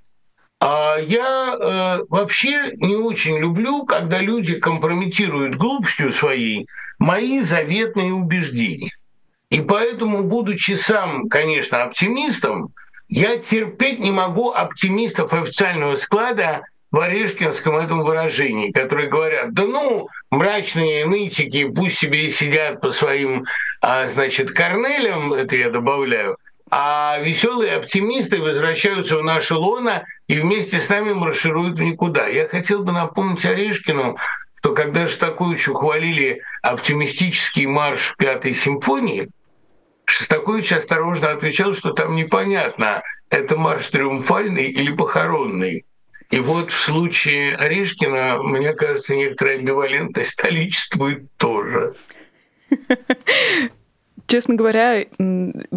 А 0.61 0.99
я 0.99 1.57
э, 1.59 2.05
вообще 2.09 2.75
не 2.77 2.95
очень 2.95 3.39
люблю, 3.39 3.85
когда 3.87 4.21
люди 4.21 4.55
компрометируют 4.55 5.57
глупостью 5.57 6.13
своей 6.13 6.69
мои 7.01 7.41
заветные 7.41 8.13
убеждения. 8.13 8.93
И 9.55 9.61
поэтому, 9.61 10.25
будучи 10.25 10.73
сам, 10.73 11.29
конечно, 11.29 11.85
оптимистом, 11.85 12.71
я 13.07 13.37
терпеть 13.37 14.01
не 14.01 14.11
могу 14.11 14.51
оптимистов 14.51 15.33
официального 15.33 15.97
склада 15.97 16.63
в 16.91 16.99
Орешкинском 16.99 17.77
этом 17.77 18.03
выражении, 18.03 18.73
которые 18.73 19.09
говорят, 19.09 19.55
да 19.55 19.63
ну, 19.63 20.09
мрачные 20.33 21.07
нытики, 21.07 21.69
пусть 21.69 21.99
себе 21.99 22.27
и 22.27 22.31
сидят 22.31 22.81
по 22.81 22.91
своим, 22.91 23.45
а, 23.81 24.09
значит, 24.09 24.51
корнелям, 24.51 25.33
это 25.33 25.55
я 25.55 25.71
добавляю, 25.71 26.37
а 26.69 27.21
веселые 27.21 27.77
оптимисты 27.77 28.43
возвращаются 28.43 29.19
в 29.19 29.23
наше 29.23 29.55
лоно 29.55 30.05
и 30.27 30.41
вместе 30.41 30.81
с 30.81 30.89
нами 30.89 31.13
маршируют 31.13 31.79
в 31.79 31.81
никуда. 31.81 32.27
Я 32.27 32.49
хотел 32.49 32.83
бы 32.83 32.91
напомнить 32.91 33.47
Орешкину, 33.47 34.17
что 34.59 34.75
когда 34.75 35.07
же 35.07 35.17
такую 35.17 35.57
хвалили 35.59 36.43
оптимистический 36.61 37.67
марш 37.67 38.17
Пятой 38.19 38.53
симфонии– 38.55 39.29
Шостакович 40.07 40.73
осторожно 40.73 41.33
отвечал, 41.33 41.75
что 41.75 41.93
там 41.93 42.15
непонятно, 42.15 43.03
это 43.31 43.57
марш 43.57 43.87
триумфальный 43.89 44.71
или 44.71 44.93
похоронный. 44.93 45.87
И 46.31 46.41
вот 46.41 46.71
в 46.71 46.77
случае 46.77 47.57
Орешкина, 47.57 48.43
мне 48.43 48.73
кажется, 48.73 49.15
некоторая 49.15 49.59
амбивалентность 49.59 50.39
наличествует 50.43 51.29
тоже. 51.37 51.95
Честно 54.27 54.55
говоря, 54.55 55.05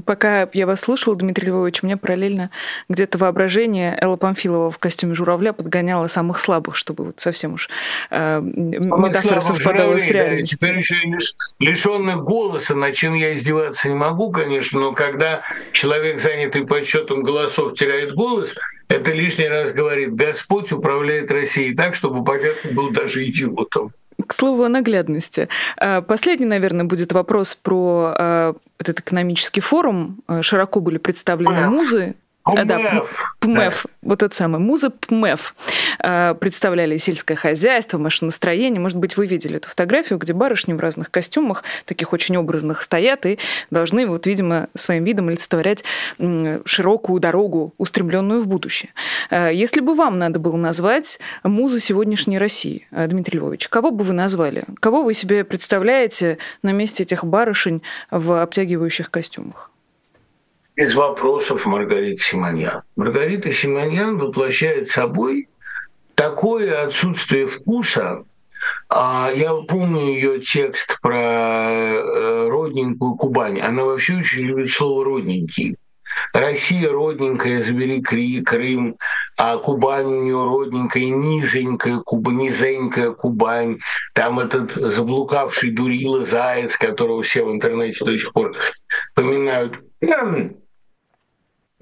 пока 0.05 0.47
я 0.53 0.65
вас 0.65 0.81
слушала, 0.81 1.15
Дмитрий 1.15 1.47
Львович, 1.47 1.83
у 1.83 1.85
меня 1.85 1.97
параллельно 1.97 2.49
где-то 2.87 3.17
воображение 3.17 3.97
Элла 3.99 4.15
Памфилова 4.15 4.71
в 4.71 4.77
костюме 4.77 5.13
журавля 5.13 5.53
подгоняло 5.53 6.07
самых 6.07 6.39
слабых, 6.39 6.75
чтобы 6.75 7.05
вот 7.05 7.19
совсем 7.19 7.53
уж 7.53 7.69
э, 8.09 8.39
метафора 8.41 9.41
совпадала 9.41 9.99
с 9.99 10.09
реальностью. 10.09 10.57
Да, 10.59 10.67
теперь 10.67 10.79
еще 10.79 10.95
и 10.95 11.11
лиш, 11.11 11.35
лишенных 11.59 12.23
голоса, 12.23 12.73
над 12.73 12.95
чем 12.95 13.13
я 13.13 13.35
издеваться 13.35 13.89
не 13.89 13.95
могу, 13.95 14.31
конечно, 14.31 14.79
но 14.79 14.93
когда 14.93 15.43
человек, 15.73 16.21
занятый 16.21 16.65
подсчетом 16.65 17.23
голосов, 17.23 17.75
теряет 17.75 18.13
голос, 18.15 18.53
это 18.87 19.11
лишний 19.11 19.49
раз 19.49 19.73
говорит, 19.73 20.15
Господь 20.15 20.71
управляет 20.71 21.29
Россией 21.31 21.75
так, 21.75 21.95
чтобы 21.95 22.23
понятно 22.23 22.71
был 22.71 22.91
даже 22.91 23.25
идиотом. 23.25 23.91
К 24.27 24.33
слову 24.33 24.63
о 24.63 24.69
наглядности. 24.69 25.47
А, 25.77 26.01
последний, 26.01 26.45
наверное, 26.45 26.85
будет 26.85 27.13
вопрос 27.13 27.55
про 27.55 28.13
а, 28.15 28.55
этот 28.77 28.99
экономический 28.99 29.61
форум. 29.61 30.19
А, 30.27 30.41
широко 30.43 30.79
были 30.79 30.97
представлены 30.97 31.67
музы, 31.69 32.15
ПМЭФ. 32.55 32.67
Да, 32.67 33.05
ПМЭФ, 33.39 33.85
да. 33.85 33.91
вот 34.01 34.19
тот 34.19 34.33
самый, 34.33 34.59
муза 34.59 34.89
ПМЭФ. 34.89 35.55
э, 35.99 36.35
представляли 36.35 36.97
сельское 36.97 37.35
хозяйство, 37.35 37.97
машиностроение. 37.97 38.79
Может 38.79 38.97
быть, 38.97 39.17
вы 39.17 39.27
видели 39.27 39.57
эту 39.57 39.69
фотографию, 39.69 40.19
где 40.19 40.33
барышни 40.33 40.73
в 40.73 40.79
разных 40.79 41.11
костюмах, 41.11 41.63
таких 41.85 42.13
очень 42.13 42.37
образных, 42.37 42.83
стоят 42.83 43.25
и 43.25 43.39
должны, 43.71 44.05
вот, 44.07 44.25
видимо, 44.27 44.67
своим 44.73 45.03
видом 45.03 45.27
олицетворять 45.29 45.83
широкую 46.65 47.19
дорогу, 47.19 47.73
устремленную 47.77 48.41
в 48.41 48.47
будущее. 48.47 48.91
Э, 49.29 49.51
если 49.53 49.81
бы 49.81 49.95
вам 49.95 50.19
надо 50.19 50.39
было 50.39 50.55
назвать 50.55 51.19
музы 51.43 51.79
сегодняшней 51.79 52.37
России, 52.37 52.87
Дмитрий 52.91 53.39
Львович, 53.39 53.67
кого 53.69 53.91
бы 53.91 54.03
вы 54.03 54.13
назвали? 54.13 54.63
Кого 54.79 55.03
вы 55.03 55.13
себе 55.13 55.43
представляете 55.43 56.37
на 56.63 56.71
месте 56.71 57.03
этих 57.03 57.23
барышень 57.23 57.81
в 58.11 58.41
обтягивающих 58.41 59.09
костюмах? 59.11 59.71
Без 60.77 60.93
вопросов 60.93 61.65
Маргарита 61.65 62.21
Симоньян. 62.21 62.83
Маргарита 62.95 63.51
Симоньян 63.51 64.19
воплощает 64.19 64.89
собой 64.89 65.49
такое 66.13 66.83
отсутствие 66.83 67.47
вкуса. 67.47 68.25
А 68.87 69.31
я 69.33 69.55
помню 69.55 70.01
ее 70.01 70.39
текст 70.39 70.99
про 71.01 71.15
э, 71.17 72.47
родненькую 72.47 73.15
Кубань. 73.15 73.59
Она 73.59 73.85
вообще 73.85 74.17
очень 74.17 74.43
любит 74.43 74.69
слово 74.69 75.03
«родненький». 75.03 75.77
Россия 76.33 76.91
родненькая, 76.91 77.63
забери 77.63 78.01
Крым, 78.43 78.97
а 79.35 79.57
Кубань 79.57 80.05
у 80.05 80.23
нее 80.23 80.43
родненькая, 80.43 81.05
низенькая, 81.05 81.99
Куба, 81.99 82.31
низенькая 82.31 83.11
Кубань. 83.11 83.79
Там 84.13 84.39
этот 84.39 84.73
заблукавший 84.73 85.71
Дурила 85.71 86.23
Заяц, 86.23 86.77
которого 86.77 87.23
все 87.23 87.43
в 87.43 87.51
интернете 87.51 88.05
до 88.05 88.17
сих 88.17 88.31
пор 88.31 88.55
поминают. 89.15 89.79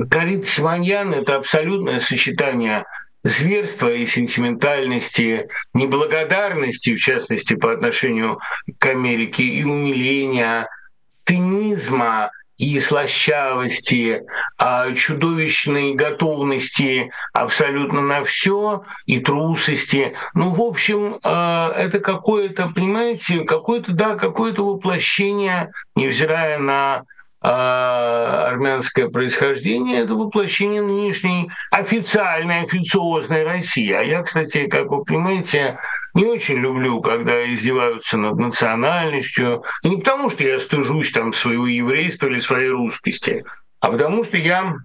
Карит 0.10 0.48
Симоньян– 0.48 1.14
это 1.16 1.38
абсолютное 1.38 2.00
сочетание 2.02 2.86
зверства 3.24 3.92
и 3.92 4.06
сентиментальности, 4.06 5.48
неблагодарности, 5.74 6.96
в 6.96 7.00
частности, 7.00 7.56
по 7.56 7.72
отношению 7.72 8.40
к 8.78 8.86
Америке, 8.86 9.44
и 9.44 9.64
умиления, 9.64 10.68
цинизма 11.08 12.30
и 12.58 12.80
слащавости, 12.80 14.22
а 14.58 14.94
чудовищной 14.94 15.94
готовности 15.94 17.12
абсолютно 17.34 18.02
на 18.02 18.24
все 18.24 18.84
и 19.06 19.20
трусости. 19.20 20.14
Ну, 20.34 20.52
в 20.52 20.62
общем, 20.62 21.20
а, 21.24 21.74
это 21.76 22.00
какое-то, 22.00 22.68
понимаете, 22.68 23.44
какое-то, 23.46 23.94
да, 23.94 24.16
какое-то 24.16 24.64
воплощение, 24.66 25.72
невзирая 25.96 26.60
на 26.60 27.04
армянское 27.48 29.08
происхождение, 29.10 30.00
это 30.00 30.16
воплощение 30.16 30.82
нынешней 30.82 31.52
официальной, 31.70 32.62
официозной 32.62 33.44
России. 33.44 33.92
А 33.92 34.02
я, 34.02 34.24
кстати, 34.24 34.68
как 34.68 34.90
вы 34.90 35.04
понимаете, 35.04 35.78
не 36.16 36.26
очень 36.26 36.56
люблю, 36.56 37.02
когда 37.02 37.46
издеваются 37.54 38.18
над 38.18 38.38
национальностью. 38.38 39.64
не 39.84 39.98
потому, 39.98 40.30
что 40.30 40.44
я 40.44 40.60
стыжусь 40.60 41.12
там 41.12 41.34
своего 41.34 41.68
еврейства 41.68 42.28
или 42.28 42.40
своей 42.40 42.70
русскости, 42.70 43.44
а 43.80 43.92
потому 43.92 44.24
что 44.24 44.38
я 44.38 44.78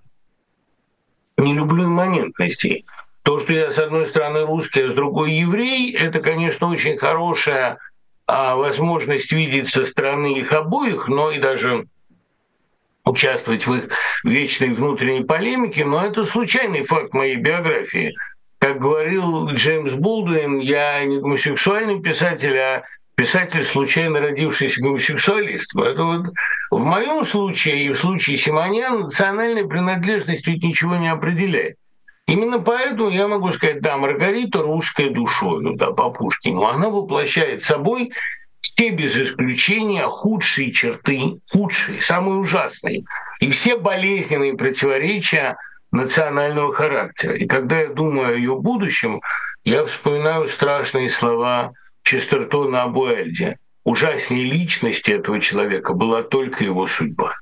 не 1.38 1.54
люблю 1.54 1.84
имманентности. 1.84 2.84
То, 3.22 3.40
что 3.40 3.52
я 3.52 3.70
с 3.70 3.78
одной 3.78 4.06
стороны 4.06 4.44
русский, 4.44 4.80
а 4.82 4.90
с 4.90 4.94
другой 4.94 5.32
еврей, 5.32 5.92
это, 5.94 6.20
конечно, 6.20 6.68
очень 6.68 6.98
хорошая 6.98 7.78
а, 8.26 8.56
возможность 8.56 9.30
видеть 9.32 9.68
со 9.68 9.84
стороны 9.84 10.38
их 10.38 10.52
обоих, 10.52 11.08
но 11.08 11.30
и 11.30 11.38
даже 11.38 11.86
участвовать 13.04 13.66
в 13.66 13.74
их 13.74 13.88
вечной 14.24 14.74
внутренней 14.74 15.24
полемике, 15.24 15.84
но 15.84 16.04
это 16.04 16.24
случайный 16.24 16.82
факт 16.84 17.14
моей 17.14 17.36
биографии. 17.36 18.14
Как 18.58 18.78
говорил 18.78 19.48
Джеймс 19.48 19.92
Болдуин, 19.92 20.58
я 20.58 21.02
не 21.04 21.18
гомосексуальный 21.18 22.00
писатель, 22.00 22.56
а 22.58 22.82
писатель, 23.14 23.64
случайно 23.64 24.20
родившийся 24.20 24.82
гомосексуалист. 24.82 25.74
Это 25.76 26.04
вот 26.04 26.26
в 26.70 26.84
моем 26.84 27.24
случае 27.24 27.84
и 27.84 27.92
в 27.92 27.98
случае 27.98 28.36
Симонян 28.36 29.00
национальная 29.00 29.64
принадлежность 29.64 30.46
ведь 30.46 30.62
ничего 30.62 30.96
не 30.96 31.08
определяет. 31.08 31.76
Именно 32.26 32.60
поэтому 32.60 33.10
я 33.10 33.26
могу 33.26 33.52
сказать, 33.52 33.80
да, 33.80 33.96
Маргарита 33.96 34.62
русская 34.62 35.10
душой, 35.10 35.76
да, 35.76 35.90
по 35.90 36.10
Пушкину, 36.10 36.64
она 36.64 36.88
воплощает 36.88 37.62
собой 37.62 38.12
все 38.60 38.90
без 38.90 39.16
исключения 39.16 40.04
худшие 40.04 40.72
черты, 40.72 41.40
худшие, 41.50 42.00
самые 42.00 42.38
ужасные, 42.38 43.02
и 43.40 43.50
все 43.50 43.76
болезненные 43.76 44.56
противоречия 44.56 45.56
национального 45.92 46.72
характера. 46.74 47.34
И 47.34 47.46
когда 47.46 47.80
я 47.80 47.88
думаю 47.88 48.28
о 48.28 48.36
ее 48.36 48.56
будущем, 48.56 49.20
я 49.64 49.84
вспоминаю 49.84 50.48
страшные 50.48 51.10
слова 51.10 51.72
Честертона 52.02 52.84
об 52.84 52.96
Уэльде. 52.96 53.58
Ужаснее 53.84 54.44
личности 54.44 55.10
этого 55.10 55.40
человека 55.40 55.94
была 55.94 56.22
только 56.22 56.64
его 56.64 56.86
судьба. 56.86 57.34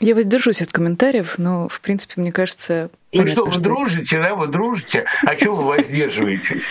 Я 0.00 0.14
воздержусь 0.14 0.62
от 0.62 0.70
комментариев, 0.70 1.38
но, 1.38 1.68
в 1.68 1.80
принципе, 1.80 2.20
мне 2.20 2.30
кажется... 2.30 2.90
Ну 3.12 3.22
понятно, 3.22 3.32
что, 3.32 3.44
вы 3.46 3.52
что... 3.52 3.60
дружите, 3.62 4.22
да, 4.22 4.34
вы 4.34 4.46
дружите? 4.46 5.06
А 5.26 5.36
что 5.36 5.56
вы 5.56 5.64
воздерживаетесь? 5.64 6.62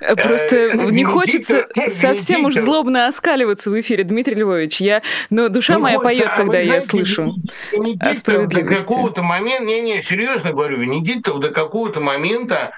Просто 0.00 0.56
э, 0.56 0.90
не 0.90 1.04
хочется 1.04 1.66
совсем 1.88 2.44
уж 2.44 2.54
злобно 2.54 3.06
оскаливаться 3.06 3.70
в 3.70 3.80
эфире, 3.80 4.04
Дмитрий 4.04 4.36
Львович. 4.36 4.80
Я, 4.80 5.02
но 5.28 5.48
душа 5.48 5.74
ну 5.74 5.80
моя 5.80 6.00
поет, 6.00 6.28
а 6.30 6.36
когда 6.36 6.58
я 6.60 6.80
слышу 6.80 7.34
о 8.00 8.14
справедливости. 8.14 8.82
До 8.82 8.88
какого-то 8.88 9.22
момента, 9.22 9.64
не-не, 9.64 10.02
серьезно 10.02 10.52
говорю, 10.52 10.78
Венедиктов 10.78 11.40
до 11.40 11.50
какого-то 11.50 12.00
момента 12.00 12.72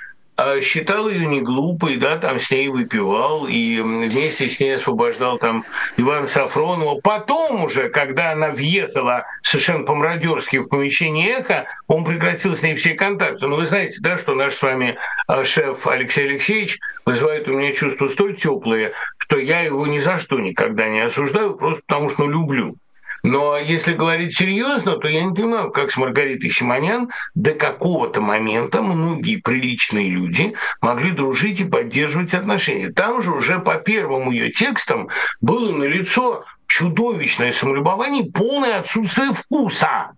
считал 0.62 1.08
ее 1.08 1.26
не 1.26 1.40
глупой, 1.40 1.96
да, 1.96 2.16
там 2.16 2.40
с 2.40 2.50
ней 2.50 2.68
выпивал 2.68 3.46
и 3.46 3.80
вместе 3.80 4.48
с 4.48 4.58
ней 4.60 4.76
освобождал 4.76 5.38
там 5.38 5.64
Ивана 5.96 6.26
Сафронова. 6.26 7.00
Потом 7.00 7.64
уже, 7.64 7.88
когда 7.88 8.32
она 8.32 8.50
въехала 8.50 9.24
совершенно 9.42 9.84
по-мародерски 9.84 10.58
в 10.58 10.68
помещение 10.68 11.38
«Эхо», 11.38 11.66
он 11.86 12.04
прекратил 12.04 12.54
с 12.54 12.62
ней 12.62 12.74
все 12.74 12.94
контакты. 12.94 13.46
Ну, 13.46 13.56
вы 13.56 13.66
знаете, 13.66 13.98
да, 14.00 14.18
что 14.18 14.34
наш 14.34 14.54
с 14.54 14.62
вами 14.62 14.96
а, 15.26 15.44
шеф 15.44 15.86
Алексей 15.86 16.26
Алексеевич 16.26 16.78
вызывает 17.04 17.48
у 17.48 17.52
меня 17.52 17.72
чувства 17.72 18.08
столь 18.08 18.36
теплые, 18.36 18.92
что 19.18 19.38
я 19.38 19.60
его 19.60 19.86
ни 19.86 19.98
за 19.98 20.18
что 20.18 20.38
никогда 20.38 20.88
не 20.88 21.00
осуждаю, 21.00 21.54
просто 21.54 21.82
потому 21.86 22.10
что 22.10 22.24
ну, 22.24 22.30
люблю. 22.30 22.76
Но 23.22 23.56
если 23.56 23.94
говорить 23.94 24.36
серьезно, 24.36 24.96
то 24.96 25.06
я 25.08 25.22
не 25.22 25.34
понимаю, 25.34 25.70
как 25.70 25.92
с 25.92 25.96
Маргаритой 25.96 26.50
Симонян 26.50 27.10
до 27.34 27.54
какого-то 27.54 28.20
момента 28.20 28.82
многие 28.82 29.36
приличные 29.36 30.08
люди 30.08 30.54
могли 30.80 31.12
дружить 31.12 31.60
и 31.60 31.64
поддерживать 31.64 32.34
отношения. 32.34 32.90
Там 32.90 33.22
же 33.22 33.32
уже 33.32 33.60
по 33.60 33.76
первым 33.76 34.30
ее 34.30 34.50
текстам 34.50 35.08
было 35.40 35.70
налицо 35.70 36.44
чудовищное 36.66 37.52
самолюбование, 37.52 38.24
полное 38.24 38.80
отсутствие 38.80 39.32
вкуса. 39.32 40.12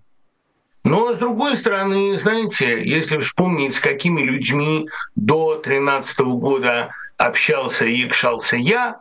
Но, 0.83 1.15
с 1.15 1.19
другой 1.19 1.57
стороны, 1.57 2.19
знаете, 2.19 2.83
если 2.83 3.19
вспомнить, 3.19 3.75
с 3.75 3.81
какими 3.81 4.23
людьми 4.23 4.89
до 5.17 5.57
13 5.57 6.19
года 6.21 6.91
общался 7.17 7.87
и 7.87 8.03
якшался 8.03 8.57
я, 8.57 9.01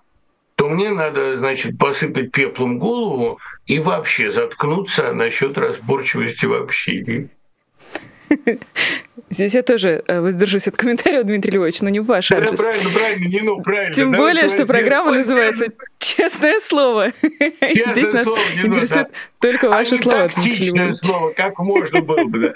то 0.56 0.70
мне 0.70 0.90
надо, 0.90 1.38
значит, 1.38 1.78
посыпать 1.78 2.32
пеплом 2.32 2.80
голову 2.80 3.40
и 3.66 3.80
вообще 3.80 4.32
заткнуться 4.32 5.14
насчет 5.14 5.58
разборчивости 5.58 6.46
в 6.46 6.54
общении. 6.54 7.30
Здесь 9.30 9.54
я 9.54 9.64
тоже 9.64 10.04
э, 10.08 10.22
воздержусь 10.22 10.68
от 10.68 10.76
комментариев, 10.76 11.24
Дмитрий 11.24 11.54
Львович, 11.58 11.82
но 11.82 11.90
не 11.90 12.00
в 12.00 12.06
ваш 12.06 12.32
адрес. 12.32 12.60
Да, 12.60 12.66
правильно, 12.66 12.90
правильно, 12.92 13.28
не 13.28 13.42
ну, 13.42 13.62
правильно. 13.62 13.94
Тем 13.94 14.12
более, 14.12 14.50
что 14.50 14.66
программа 14.66 15.12
называется 15.12 15.68
«Честное 15.98 16.60
слово». 16.60 17.12
Честное 17.22 17.94
Здесь 17.94 18.14
нас 18.14 18.28
интересует 18.64 19.10
только 19.40 19.70
ваши 19.70 19.96
а 19.96 19.98
слова, 19.98 20.28
Дмитрий 20.36 20.70
Львович. 20.70 20.96
слово, 20.98 21.32
как 21.32 21.58
можно 21.60 22.02
было 22.02 22.24
бы. 22.26 22.54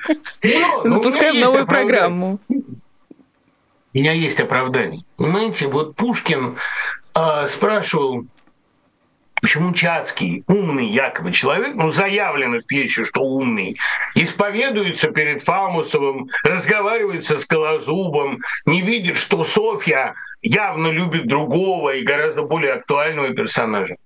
Запускаем 0.84 1.40
новую 1.40 1.66
программу. 1.66 2.40
У 2.50 3.98
меня 3.98 4.12
есть 4.12 4.40
оправдание. 4.40 5.02
Понимаете, 5.16 5.68
вот 5.68 5.96
Пушкин 5.96 6.58
э, 7.16 7.48
спрашивал, 7.48 8.26
Почему 9.42 9.74
Чацкий, 9.74 10.44
умный 10.48 10.88
якобы 10.88 11.32
человек, 11.32 11.76
ну 11.76 11.92
заявлено 11.92 12.60
в 12.60 12.66
пьесе, 12.66 13.06
что 13.06 13.22
умный, 13.22 13.78
исповедуется 14.16 15.10
перед 15.12 15.44
Фамусовым, 15.44 16.30
разговаривает 16.44 17.26
со 17.26 17.38
Скалозубом, 17.38 18.40
не 18.66 18.82
видит, 18.82 19.18
что 19.18 19.44
Софья 19.44 20.16
явно 20.42 20.88
любит 20.88 21.28
другого 21.28 21.92
и 21.92 22.04
гораздо 22.04 22.44
более 22.44 22.74
актуального 22.74 23.30
персонажа. 23.30 23.98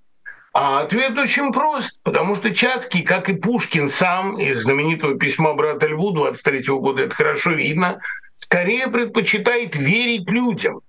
А 0.54 0.82
ответ 0.82 1.18
очень 1.18 1.54
прост, 1.54 1.98
потому 2.04 2.36
что 2.36 2.54
Чацкий, 2.54 3.04
как 3.04 3.30
и 3.30 3.34
Пушкин 3.34 3.90
сам 3.90 4.38
из 4.38 4.64
знаменитого 4.64 5.18
письма 5.18 5.54
брата 5.54 5.88
Льву 5.88 6.12
23 6.12 6.64
года, 6.76 7.04
это 7.04 7.16
хорошо 7.16 7.52
видно, 7.52 8.02
скорее 8.36 8.88
предпочитает 8.88 9.78
верить 9.78 10.30
людям. 10.30 10.82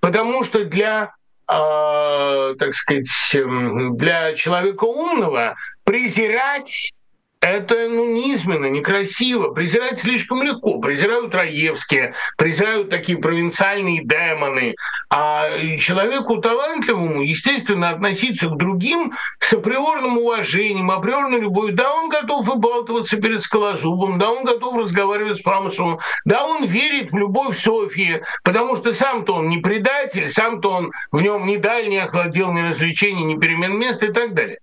Потому 0.00 0.44
что 0.44 0.64
для 0.64 1.14
э, 1.48 2.54
так 2.58 2.74
сказать, 2.74 3.06
эм, 3.34 3.96
для 3.96 4.34
человека 4.34 4.84
умного 4.84 5.56
презирать 5.84 6.92
это 7.40 7.88
ну, 7.88 8.12
низменно, 8.12 8.66
некрасиво. 8.66 9.52
Презирать 9.52 10.00
слишком 10.00 10.42
легко. 10.42 10.80
Презирают 10.80 11.34
Раевские, 11.34 12.14
презирают 12.36 12.90
такие 12.90 13.18
провинциальные 13.18 14.04
демоны. 14.04 14.74
А 15.08 15.48
человеку 15.78 16.38
талантливому, 16.38 17.22
естественно, 17.22 17.90
относиться 17.90 18.48
к 18.48 18.56
другим 18.56 19.12
с 19.38 19.52
априорным 19.52 20.18
уважением, 20.18 20.90
априорной 20.90 21.40
любовью. 21.40 21.74
Да, 21.74 21.94
он 21.94 22.08
готов 22.08 22.46
выбалтываться 22.46 23.16
перед 23.16 23.42
скалозубом, 23.42 24.18
да, 24.18 24.30
он 24.30 24.44
готов 24.44 24.76
разговаривать 24.76 25.38
с 25.38 25.42
Памусовым, 25.42 25.98
да, 26.24 26.44
он 26.46 26.66
верит 26.66 27.12
в 27.12 27.16
любовь 27.16 27.58
Софьи, 27.58 28.22
потому 28.42 28.76
что 28.76 28.92
сам-то 28.92 29.34
он 29.34 29.48
не 29.48 29.58
предатель, 29.58 30.28
сам-то 30.28 30.70
он 30.70 30.90
в 31.12 31.20
нем 31.20 31.46
не 31.46 31.56
дальний 31.56 31.98
охладел, 31.98 32.52
ни 32.52 32.60
развлечений, 32.60 33.22
ни 33.22 33.38
перемен 33.38 33.78
места 33.78 34.06
и 34.06 34.12
так 34.12 34.34
далее. 34.34 34.58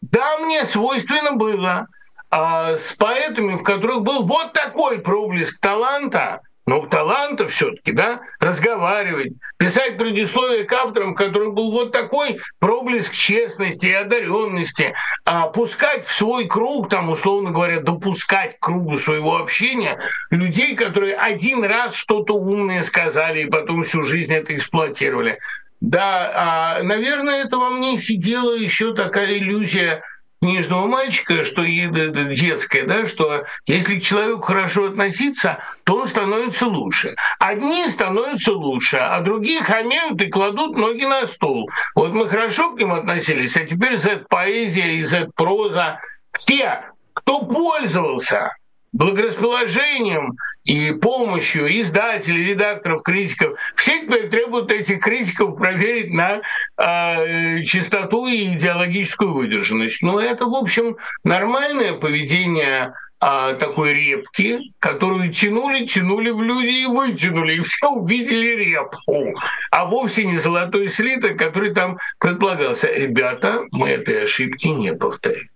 Да, 0.00 0.38
мне 0.38 0.64
свойственно 0.64 1.32
было 1.32 1.86
а, 2.30 2.76
с 2.76 2.92
поэтами, 2.92 3.56
в 3.56 3.62
которых 3.62 4.02
был 4.02 4.22
вот 4.22 4.52
такой 4.52 5.00
проблеск 5.00 5.60
таланта, 5.60 6.40
но 6.66 6.86
таланта 6.86 7.48
все-таки, 7.48 7.90
да, 7.90 8.20
разговаривать, 8.38 9.32
писать 9.56 9.98
предисловие 9.98 10.62
к 10.62 10.72
авторам, 10.72 11.14
в 11.14 11.16
которых 11.16 11.54
был 11.54 11.72
вот 11.72 11.90
такой 11.90 12.38
проблеск 12.60 13.12
честности 13.12 13.86
и 13.86 13.92
одаренности, 13.92 14.94
а 15.24 15.48
пускать 15.48 16.06
в 16.06 16.12
свой 16.12 16.46
круг, 16.46 16.88
там, 16.88 17.10
условно 17.10 17.50
говоря, 17.50 17.80
допускать 17.80 18.58
к 18.58 18.62
кругу 18.62 18.98
своего 18.98 19.38
общения 19.38 19.98
людей, 20.30 20.76
которые 20.76 21.16
один 21.16 21.64
раз 21.64 21.96
что-то 21.96 22.34
умное 22.34 22.84
сказали 22.84 23.40
и 23.40 23.50
потом 23.50 23.82
всю 23.82 24.04
жизнь 24.04 24.32
это 24.32 24.54
эксплуатировали. 24.54 25.40
Да, 25.80 26.30
а, 26.34 26.82
наверное, 26.84 27.42
это 27.42 27.56
во 27.56 27.70
мне 27.70 27.98
сидела 27.98 28.54
еще 28.54 28.94
такая 28.94 29.32
иллюзия 29.38 30.04
книжного 30.40 30.86
мальчика, 30.86 31.44
что 31.44 31.64
детское, 31.64 32.84
да, 32.84 33.06
что 33.06 33.44
если 33.66 33.98
к 33.98 34.02
человеку 34.02 34.42
хорошо 34.42 34.86
относиться, 34.86 35.58
то 35.84 35.96
он 35.96 36.08
становится 36.08 36.66
лучше. 36.66 37.14
Одни 37.38 37.88
становятся 37.88 38.52
лучше, 38.52 38.96
а 38.96 39.20
другие 39.20 39.62
хамеют 39.62 40.20
и 40.20 40.30
кладут 40.30 40.76
ноги 40.76 41.04
на 41.04 41.26
стол. 41.26 41.68
Вот 41.94 42.12
мы 42.12 42.28
хорошо 42.28 42.72
к 42.74 42.78
ним 42.78 42.92
относились, 42.92 43.56
а 43.56 43.66
теперь 43.66 43.96
Z-поэзия 43.96 44.94
и 44.94 45.04
Z-проза. 45.04 46.00
Все, 46.32 46.84
кто 47.12 47.40
пользовался 47.40 48.52
благорасположением 48.92 50.36
и 50.64 50.92
помощью 50.92 51.66
издателей, 51.80 52.50
редакторов, 52.50 53.02
критиков. 53.02 53.58
Все 53.76 54.02
теперь 54.02 54.28
требуют 54.28 54.70
этих 54.70 55.00
критиков 55.00 55.56
проверить 55.56 56.12
на 56.12 56.40
э, 56.76 57.62
чистоту 57.62 58.26
и 58.26 58.54
идеологическую 58.54 59.32
выдержанность. 59.32 60.02
Но 60.02 60.20
это, 60.20 60.46
в 60.46 60.54
общем, 60.54 60.96
нормальное 61.24 61.94
поведение 61.94 62.92
а, 63.22 63.52
такой 63.52 63.92
репки, 63.92 64.72
которую 64.78 65.30
тянули, 65.30 65.84
тянули 65.84 66.30
в 66.30 66.42
люди 66.42 66.84
и 66.84 66.86
вытянули, 66.86 67.56
и 67.56 67.60
все 67.60 67.90
увидели 67.90 68.64
репку, 68.64 69.34
а 69.70 69.84
вовсе 69.84 70.24
не 70.24 70.38
золотой 70.38 70.88
слиток, 70.88 71.36
который 71.36 71.74
там 71.74 71.98
предполагался. 72.18 72.90
Ребята, 72.90 73.66
мы 73.72 73.90
этой 73.90 74.24
ошибки 74.24 74.68
не 74.68 74.94
повторим. 74.94 75.50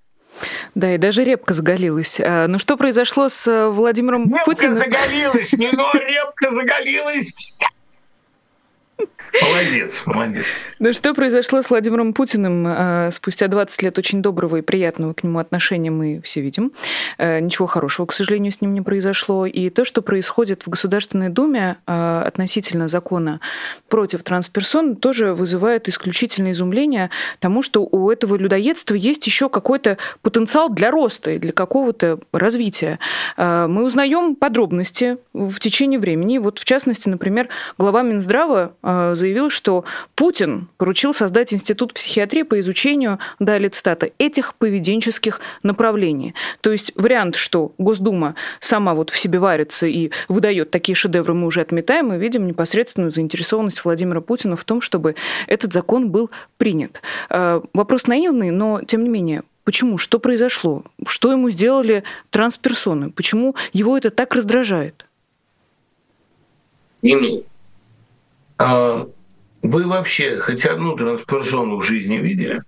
Да, 0.75 0.95
и 0.95 0.99
даже 0.99 1.25
репка 1.25 1.55
заголилась. 1.55 2.21
А, 2.21 2.47
ну 2.49 2.59
что 2.59 2.77
произошло 2.77 3.29
с 3.29 3.47
э, 3.47 3.69
Владимиром 3.69 4.29
репка 4.29 4.45
Путиным? 4.45 4.79
Репка 4.83 4.99
заголилась, 4.99 5.53
не 5.53 5.71
но 5.71 5.91
репка 5.93 6.53
заголилась. 6.53 7.33
Молодец, 9.43 9.93
молодец. 10.07 10.45
Да 10.79 10.93
что 10.93 11.13
произошло 11.13 11.61
с 11.61 11.69
Владимиром 11.71 12.15
Путиным 12.15 12.65
а, 12.69 13.11
спустя 13.11 13.49
20 13.49 13.83
лет 13.83 13.99
очень 13.99 14.23
доброго 14.23 14.57
и 14.57 14.63
приятного 14.63 15.13
к 15.13 15.25
нему 15.25 15.41
отношения 15.41 15.91
мы 15.91 16.21
все 16.23 16.41
видим. 16.41 16.73
А, 17.19 17.41
ничего 17.41 17.67
хорошего, 17.67 18.07
к 18.07 18.13
сожалению, 18.13 18.53
с 18.53 18.61
ним 18.61 18.75
не 18.75 18.81
произошло. 18.81 19.47
И 19.47 19.71
то, 19.71 19.85
что 19.85 20.03
происходит 20.03 20.63
в 20.63 20.69
Государственной 20.71 21.31
Думе 21.31 21.77
а, 21.87 22.23
относительно 22.25 22.87
закона 22.87 23.41
против 23.89 24.23
трансперсон, 24.23 24.95
тоже 24.95 25.35
вызывает 25.35 25.89
исключительное 25.89 26.53
изумление 26.53 27.11
тому, 27.41 27.63
что 27.63 27.83
у 27.85 28.11
этого 28.11 28.37
людоедства 28.37 28.95
есть 28.95 29.27
еще 29.27 29.49
какой-то 29.49 29.99
потенциал 30.23 30.69
для 30.69 30.93
роста 30.93 31.33
и 31.33 31.39
для 31.39 31.53
какого-то 31.53 32.21
развития. 32.33 32.99
Мы 33.37 33.85
узнаем 33.85 34.37
подробности 34.37 35.19
в 35.33 35.59
течение 35.59 35.99
времени. 35.99 36.39
Вот, 36.39 36.59
в 36.59 36.65
частности, 36.65 37.09
например, 37.09 37.49
глава 37.79 38.03
Минздрава 38.03 38.75
заявил, 38.85 39.51
что 39.51 39.85
Путин 40.15 40.69
поручил 40.77 41.15
создать 41.15 41.53
институт 41.53 41.95
психиатрии 41.95 42.43
по 42.43 42.61
изучению, 42.61 43.19
далее 43.39 43.71
цитата, 43.71 44.11
этих 44.19 44.55
поведенческих 44.55 45.41
направлений. 45.63 46.35
То 46.61 46.71
есть 46.73 46.93
вариант, 46.95 47.37
что 47.37 47.73
Госдума 47.79 48.35
сама 48.61 48.95
вот 48.95 49.11
в 49.11 49.19
себе 49.19 49.39
варится 49.39 49.87
и 49.87 50.11
выдает 50.29 50.71
такие 50.71 50.95
шедевры, 50.95 51.35
мы 51.35 51.47
уже 51.47 51.61
отметаем, 51.61 52.09
мы 52.09 52.19
видим 52.19 52.47
непосредственную 52.47 53.11
заинтересованность 53.11 53.85
Владимира 53.85 54.21
Путина 54.21 54.57
в 54.57 54.65
том, 54.65 54.81
чтобы 54.81 55.17
этот 55.47 55.73
закон 55.73 56.11
был 56.11 56.31
принят. 56.59 57.01
А, 57.31 57.63
вопрос 57.73 58.07
наивный, 58.07 58.51
но 58.51 58.83
тем 58.83 59.03
не 59.03 59.09
менее, 59.09 59.43
Почему? 59.65 59.97
Что 59.97 60.19
произошло? 60.19 60.85
Что 61.07 61.33
ему 61.33 61.49
сделали 61.49 62.05
трансперсоны? 62.29 63.11
Почему 63.11 63.57
его 63.73 63.97
это 63.97 64.11
так 64.11 64.35
раздражает? 64.35 65.07
Нину, 67.01 67.45
а 68.59 69.07
вы 69.63 69.87
вообще 69.87 70.39
хоть 70.39 70.65
одну 70.65 70.97
трансперсону 70.97 71.79
в 71.79 71.83
жизни 71.83 72.17
видели? 72.17 72.63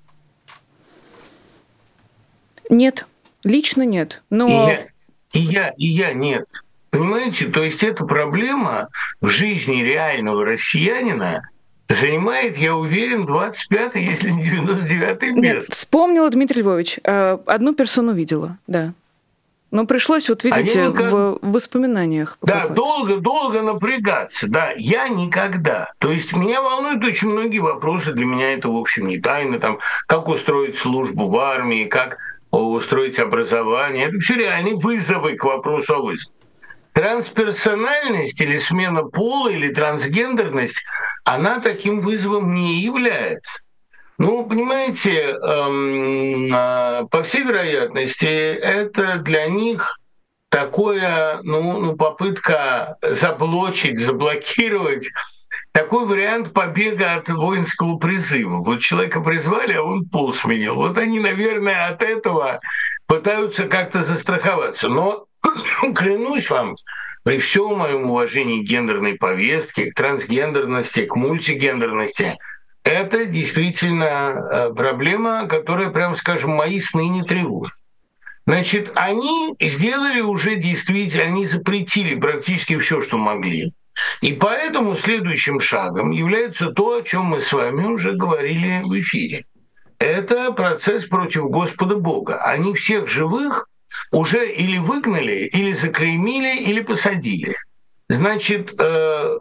Нет, 2.69 3.07
лично 3.45 3.83
нет. 3.83 4.23
Но... 4.31 4.47
И 4.49 4.51
я, 4.51 4.87
и 5.33 5.41
я, 5.41 5.69
и 5.77 5.87
я 5.87 6.13
нет. 6.13 6.47
Понимаете, 6.91 7.47
то 7.49 7.63
есть 7.63 7.83
эта 7.83 8.05
проблема 8.05 8.89
в 9.21 9.29
жизни 9.29 9.83
реального 9.83 10.45
россиянина 10.45 11.43
занимает, 11.89 12.57
я 12.59 12.75
уверен, 12.75 13.27
25-й, 13.27 14.03
если 14.03 14.31
не 14.31 14.49
99-й 14.49 15.33
место. 15.33 15.41
Нет, 15.41 15.65
вспомнила, 15.69 16.31
Дмитрий 16.31 16.63
Львович, 16.63 16.99
э, 17.05 17.39
одну 17.47 17.75
персону 17.75 18.13
видела, 18.13 18.59
да. 18.67 18.93
Но 19.71 19.85
пришлось, 19.85 20.29
вот 20.29 20.45
видите, 20.45 20.89
никак... 20.89 21.11
в 21.13 21.39
воспоминаниях. 21.43 22.39
Покопаться. 22.39 22.69
Да, 22.69 22.75
долго, 22.75 23.17
долго 23.17 23.63
напрягаться. 23.63 24.49
Да, 24.49 24.73
я 24.77 25.09
никогда. 25.09 25.93
То 25.99 26.13
есть 26.13 26.33
меня 26.33 26.63
волнуют 26.63 27.05
очень 27.05 27.29
многие 27.29 27.59
вопросы. 27.59 28.13
Для 28.13 28.25
меня 28.25 28.53
это, 28.55 28.69
в 28.69 28.77
общем, 28.77 29.09
не 29.09 29.19
тайна. 29.19 29.59
Там, 29.59 29.79
как 30.07 30.29
устроить 30.29 30.79
службу 30.79 31.29
в 31.29 31.37
армии, 31.39 31.85
как 31.85 32.17
устроить 32.51 33.19
образование. 33.19 34.07
Это 34.07 34.19
все 34.21 34.35
реальные 34.35 34.77
вызовы 34.77 35.35
к 35.35 35.45
вопросу 35.45 35.97
о 35.97 36.03
вызове. 36.03 36.33
Трансперсональность 36.93 38.41
или 38.41 38.57
смена 38.57 39.03
пола 39.03 39.49
или 39.49 39.69
трансгендерность, 39.69 40.83
она 41.25 41.61
таким 41.61 42.01
вызовом 42.01 42.55
не 42.55 42.81
является. 42.81 43.61
Ну, 44.19 44.47
понимаете, 44.47 45.37
эм, 45.43 46.49
а, 46.53 47.05
по 47.11 47.23
всей 47.23 47.43
вероятности, 47.43 48.25
это 48.25 49.19
для 49.19 49.47
них 49.49 49.99
такое, 50.49 51.41
ну, 51.43 51.81
ну, 51.81 51.97
попытка 51.97 52.97
заблочить, 53.03 53.99
заблокировать 53.99 55.07
такой 55.73 56.07
вариант 56.07 56.55
побега 56.55 57.15
от 57.17 57.29
воинского 57.29 57.99
призыва. 57.99 58.65
Вот 58.65 58.81
человека 58.81 59.21
призвали, 59.21 59.75
а 59.75 59.83
он 59.83 60.07
пол 60.07 60.33
сменил. 60.33 60.77
Вот 60.77 60.97
они, 60.97 61.21
наверное, 61.21 61.89
от 61.89 62.03
этого 62.03 62.61
пытаются 63.07 63.69
как-то 63.69 64.03
застраховаться. 64.03 64.89
Но 64.89 65.27
клянусь 65.95 66.49
вам, 66.49 66.77
при 67.23 67.39
всем 67.39 67.77
моем 67.77 68.09
уважении 68.09 68.65
к 68.65 68.69
гендерной 68.69 69.17
повестке, 69.17 69.91
к 69.91 69.95
трансгендерности, 69.95 71.05
к 71.05 71.15
мультигендерности– 71.17 72.39
это 72.87 73.27
действительно 73.27 74.07
э, 74.07 74.75
проблема, 74.75 75.49
которая, 75.49 75.91
прям 75.91 76.15
скажем, 76.15 76.51
мои 76.51 76.79
сны 76.79 77.09
не 77.09 77.25
тревожит. 77.25 77.75
Значит, 78.47 78.93
они 78.95 79.57
сделали 79.61 80.21
уже 80.21 80.55
действительно, 80.55 81.25
они 81.25 81.47
запретили 81.47 82.15
практически 82.15 82.79
все, 82.79 83.01
что 83.01 83.19
могли. 83.19 83.73
И 84.21 84.35
поэтому 84.35 84.97
следующим 84.97 85.59
шагом 85.59 86.13
является 86.13 86.71
то, 86.71 86.99
о 86.99 87.03
чем 87.03 87.25
мы 87.25 87.41
с 87.41 87.53
вами 87.53 87.87
уже 87.87 88.13
говорили 88.13 88.83
в 88.85 89.01
эфире. 89.01 89.47
Это 89.99 90.53
процесс 90.53 91.07
против 91.07 91.51
Господа 91.51 91.97
Бога. 91.97 92.41
Они 92.45 92.73
всех 92.75 93.09
живых 93.09 93.69
уже 94.13 94.49
или 94.49 94.79
выгнали, 94.79 95.49
или 95.53 95.73
заклеймили, 95.73 96.59
или 96.59 96.83
посадили. 96.83 97.57
Значит, 98.09 98.73
э, 98.79 99.39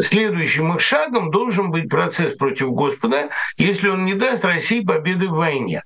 следующим 0.00 0.74
их 0.74 0.80
шагом 0.80 1.30
должен 1.30 1.70
быть 1.70 1.88
процесс 1.88 2.36
против 2.36 2.70
Господа, 2.70 3.30
если 3.56 3.88
он 3.88 4.04
не 4.04 4.14
даст 4.14 4.44
России 4.44 4.80
победы 4.80 5.28
в 5.28 5.36
войне. 5.36 5.82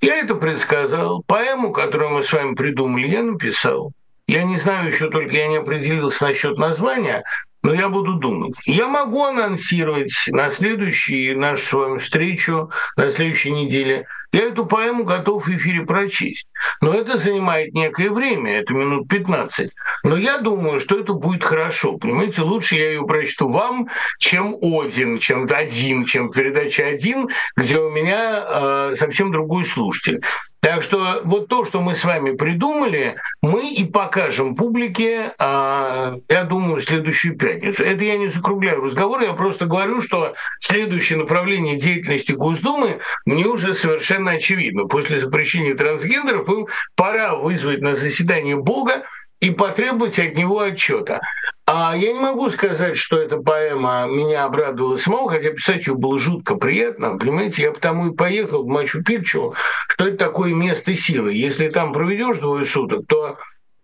Я 0.00 0.16
это 0.16 0.34
предсказал. 0.34 1.22
Поэму, 1.26 1.72
которую 1.72 2.10
мы 2.10 2.22
с 2.22 2.32
вами 2.32 2.54
придумали, 2.54 3.08
я 3.08 3.22
написал. 3.22 3.92
Я 4.26 4.44
не 4.44 4.56
знаю 4.56 4.88
еще, 4.88 5.10
только 5.10 5.34
я 5.34 5.48
не 5.48 5.56
определился 5.56 6.24
насчет 6.24 6.56
названия, 6.56 7.24
но 7.62 7.74
я 7.74 7.88
буду 7.88 8.14
думать. 8.14 8.54
Я 8.64 8.88
могу 8.88 9.24
анонсировать 9.24 10.12
на 10.28 10.50
следующую 10.50 11.38
нашу 11.38 11.66
с 11.66 11.72
вами 11.72 11.98
встречу, 11.98 12.70
на 12.96 13.10
следующей 13.10 13.50
неделе, 13.50 14.06
я 14.32 14.48
эту 14.48 14.66
поэму 14.66 15.04
готов 15.04 15.46
в 15.46 15.50
эфире 15.50 15.82
прочесть. 15.82 16.46
Но 16.80 16.94
это 16.94 17.18
занимает 17.18 17.74
некое 17.74 18.10
время, 18.10 18.60
это 18.60 18.72
минут 18.72 19.08
15. 19.08 19.70
Но 20.04 20.16
я 20.16 20.38
думаю, 20.38 20.80
что 20.80 20.98
это 20.98 21.12
будет 21.12 21.44
хорошо. 21.44 21.96
Понимаете, 21.98 22.42
лучше 22.42 22.76
я 22.76 22.90
ее 22.90 23.06
прочту 23.06 23.48
вам, 23.48 23.88
чем 24.18 24.56
один, 24.60 25.18
чем 25.18 25.48
один, 25.50 26.04
чем 26.04 26.30
передача 26.30 26.86
один, 26.86 27.28
где 27.56 27.78
у 27.78 27.90
меня 27.90 28.44
э, 28.46 28.94
совсем 28.98 29.32
другой 29.32 29.64
слушатель. 29.64 30.20
Так 30.60 30.82
что 30.82 31.22
вот 31.24 31.48
то, 31.48 31.64
что 31.64 31.80
мы 31.80 31.94
с 31.94 32.04
вами 32.04 32.36
придумали, 32.36 33.16
мы 33.40 33.70
и 33.70 33.86
покажем 33.86 34.56
публике, 34.56 35.32
а, 35.38 36.16
я 36.28 36.44
думаю, 36.44 36.82
следующую 36.82 37.38
пятницу. 37.38 37.82
Это 37.82 38.04
я 38.04 38.18
не 38.18 38.28
закругляю 38.28 38.82
разговор, 38.82 39.22
я 39.22 39.32
просто 39.32 39.64
говорю, 39.64 40.02
что 40.02 40.34
следующее 40.58 41.18
направление 41.18 41.76
деятельности 41.76 42.32
Госдумы 42.32 43.00
мне 43.24 43.46
уже 43.46 43.72
совершенно 43.72 44.32
очевидно. 44.32 44.84
После 44.84 45.18
запрещения 45.18 45.74
трансгендеров 45.74 46.46
им 46.50 46.66
пора 46.94 47.36
вызвать 47.36 47.80
на 47.80 47.94
заседание 47.94 48.56
Бога 48.56 49.04
и 49.40 49.50
потребовать 49.50 50.18
от 50.18 50.34
него 50.34 50.60
отчета. 50.60 51.20
А 51.66 51.96
я 51.96 52.12
не 52.12 52.18
могу 52.20 52.50
сказать, 52.50 52.96
что 52.96 53.16
эта 53.16 53.38
поэма 53.38 54.06
меня 54.06 54.44
обрадовала 54.44 54.96
самого, 54.96 55.30
хотя 55.30 55.50
писать 55.50 55.86
ее 55.86 55.94
было 55.94 56.18
жутко 56.18 56.56
приятно. 56.56 57.16
Понимаете, 57.16 57.62
я 57.62 57.72
потому 57.72 58.10
и 58.10 58.14
поехал 58.14 58.64
в 58.64 58.68
Мачу-Пикчу, 58.68 59.54
что 59.88 60.06
это 60.06 60.16
такое 60.16 60.52
место 60.52 60.94
силы. 60.94 61.32
Если 61.32 61.68
там 61.68 61.92
проведешь 61.92 62.38
двое 62.38 62.64
суток, 62.64 63.06
то 63.06 63.38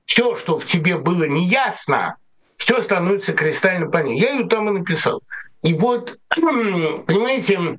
все, 0.05 0.37
что 0.37 0.59
в 0.59 0.67
тебе 0.67 0.99
было 0.99 1.25
неясно, 1.25 2.17
все 2.57 2.81
становится 2.83 3.33
кристально 3.33 3.89
понятно. 3.89 4.19
Я 4.19 4.33
ее 4.33 4.49
там 4.49 4.69
и 4.69 4.79
написал. 4.79 5.23
И 5.63 5.73
вот, 5.73 6.19
понимаете, 6.31 7.79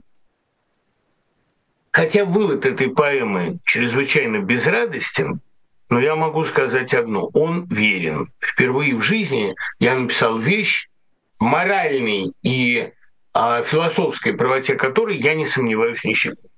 хотя 1.92 2.26
вывод 2.26 2.66
этой 2.66 2.90
поэмы 2.90 3.60
чрезвычайно 3.66 4.40
безрадостен, 4.40 5.42
но 5.90 6.00
я 6.00 6.16
могу 6.16 6.46
сказать 6.46 6.94
одно. 6.94 7.30
Он 7.34 7.66
верен. 7.66 8.32
Впервые 8.40 8.96
в 8.96 9.02
жизни 9.02 9.56
я 9.80 9.96
написал 9.96 10.38
вещь 10.38 10.88
моральной 11.40 12.34
и 12.44 12.92
а, 13.34 13.64
философской 13.64 14.34
правоте 14.34 14.76
которой 14.76 15.18
я 15.18 15.36
не 15.36 15.46
сомневаюсь 15.46 16.04
ни 16.04 16.14
секунды. 16.14 16.50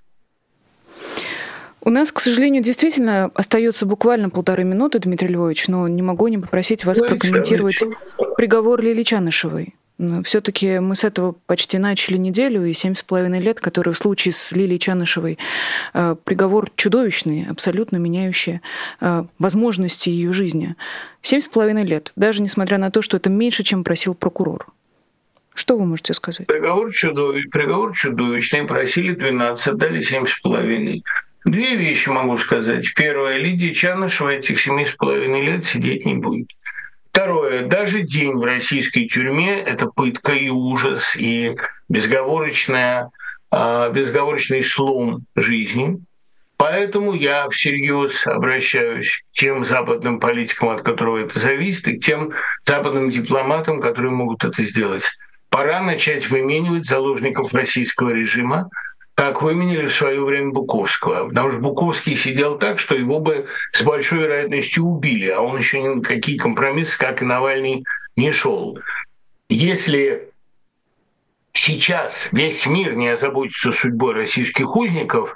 У 1.82 1.92
нас, 1.92 2.12
к 2.12 2.20
сожалению, 2.20 2.62
действительно 2.62 3.32
остается 3.34 3.86
буквально 3.86 4.30
полторы 4.30 4.64
минуты, 4.64 5.00
Дмитрий 5.00 5.30
Львович, 5.30 5.70
но 5.70 5.88
не 5.88 6.02
могу 6.02 6.28
не 6.28 6.38
попросить 6.38 6.84
вас 6.84 6.98
Лично, 6.98 7.16
прокомментировать 7.16 7.84
приговор 8.36 8.82
Лили 8.82 9.04
Чанышевой. 9.04 9.76
Все-таки 10.24 10.80
мы 10.80 10.96
с 10.96 11.04
этого 11.04 11.36
почти 11.46 11.78
начали 11.78 12.16
неделю, 12.16 12.64
и 12.66 12.74
семь 12.74 12.96
с 12.96 13.04
половиной 13.04 13.42
лет, 13.42 13.60
которые 13.60 13.94
в 13.94 13.98
случае 13.98 14.32
с 14.32 14.54
Лилией 14.54 14.80
Чанышевой 14.80 15.38
э, 15.94 16.16
приговор 16.24 16.72
чудовищный, 16.78 17.48
абсолютно 17.50 17.98
меняющий 17.98 18.62
э, 19.02 19.26
возможности 19.40 20.10
ее 20.10 20.32
жизни. 20.32 20.76
Семь 21.22 21.42
с 21.42 21.50
половиной 21.50 21.84
лет, 21.84 22.14
даже 22.16 22.42
несмотря 22.42 22.78
на 22.78 22.92
то, 22.92 23.02
что 23.02 23.18
это 23.18 23.30
меньше, 23.30 23.64
чем 23.64 23.84
просил 23.84 24.16
прокурор. 24.16 24.68
Что 25.54 25.78
вы 25.78 25.86
можете 25.86 26.14
сказать? 26.14 26.48
Приговор, 26.48 26.94
чудовищный, 26.94 27.50
приговор 27.50 27.94
чудовищный. 27.94 28.64
Просили 28.64 29.14
12, 29.14 29.76
дали 29.76 30.02
семь 30.02 30.26
с 30.26 30.40
половиной. 30.40 31.04
Две 31.44 31.76
вещи 31.76 32.08
могу 32.08 32.38
сказать. 32.38 32.86
Первое, 32.96 33.38
Лидия 33.38 33.74
Чанышева 33.74 34.30
этих 34.30 34.62
семи 34.62 34.86
с 34.86 34.92
половиной 34.92 35.42
лет 35.42 35.66
сидеть 35.66 36.06
не 36.06 36.14
будет. 36.14 36.48
Второе. 37.12 37.66
Даже 37.66 38.04
день 38.04 38.36
в 38.36 38.44
российской 38.44 39.08
тюрьме– 39.08 39.60
это 39.66 39.88
пытка 39.88 40.34
и 40.34 40.50
ужас, 40.50 41.16
и 41.16 41.56
безговорочная, 41.90 43.10
а, 43.52 43.90
безговорочный 43.90 44.64
слом 44.64 45.26
жизни. 45.36 46.00
Поэтому 46.58 47.14
я 47.14 47.50
всерьез 47.50 48.28
обращаюсь 48.28 49.24
к 49.32 49.38
тем 49.38 49.64
западным 49.66 50.20
политикам, 50.20 50.70
от 50.70 50.84
которого 50.84 51.18
это 51.18 51.40
зависит, 51.40 51.88
и 51.88 51.98
к 51.98 52.04
тем 52.04 52.34
западным 52.62 53.10
дипломатам, 53.10 53.82
которые 53.82 54.12
могут 54.12 54.44
это 54.44 54.64
сделать. 54.64 55.06
Пора 55.50 55.82
начать 55.82 56.30
выменивать 56.30 56.86
заложников 56.86 57.54
российского 57.54 58.10
режима, 58.10 58.70
как 59.20 59.42
выменили 59.42 59.88
в 59.88 59.94
свое 59.94 60.24
время 60.24 60.54
Буковского. 60.54 61.28
Потому 61.28 61.52
что 61.52 61.60
Буковский 61.60 62.16
сидел 62.16 62.58
так, 62.58 62.80
что 62.80 62.96
его 62.96 63.20
бы 63.20 63.48
с 63.74 63.82
большой 63.82 64.20
вероятностью 64.20 64.86
убили, 64.86 65.28
а 65.28 65.42
он 65.42 65.58
еще 65.58 65.82
ни 65.82 65.90
на 65.90 66.02
какие 66.02 66.38
компромиссы, 66.38 66.98
как 66.98 67.22
и 67.22 67.26
Навальный, 67.26 67.84
не 68.16 68.32
шел. 68.32 68.80
Если 69.50 70.30
сейчас 71.52 72.30
весь 72.32 72.66
мир 72.66 72.96
не 72.96 73.10
озаботится 73.10 73.74
судьбой 73.74 74.14
российских 74.14 74.74
узников, 74.74 75.36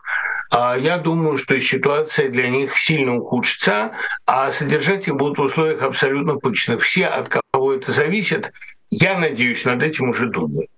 а 0.49 0.77
я 0.77 0.97
думаю, 0.97 1.37
что 1.37 1.59
ситуация 1.59 2.29
для 2.29 2.47
них 2.47 2.77
сильно 2.77 3.17
ухудшится, 3.17 3.91
а 4.25 4.49
содержать 4.51 5.09
их 5.09 5.15
будут 5.17 5.39
в 5.39 5.41
условиях 5.41 5.81
абсолютно 5.81 6.39
точных. 6.39 6.83
Все, 6.83 7.07
от 7.07 7.27
кого 7.27 7.73
это 7.73 7.91
зависит, 7.91 8.53
я 8.91 9.19
надеюсь, 9.19 9.65
над 9.65 9.83
этим 9.83 10.11
уже 10.11 10.29
думают. 10.29 10.69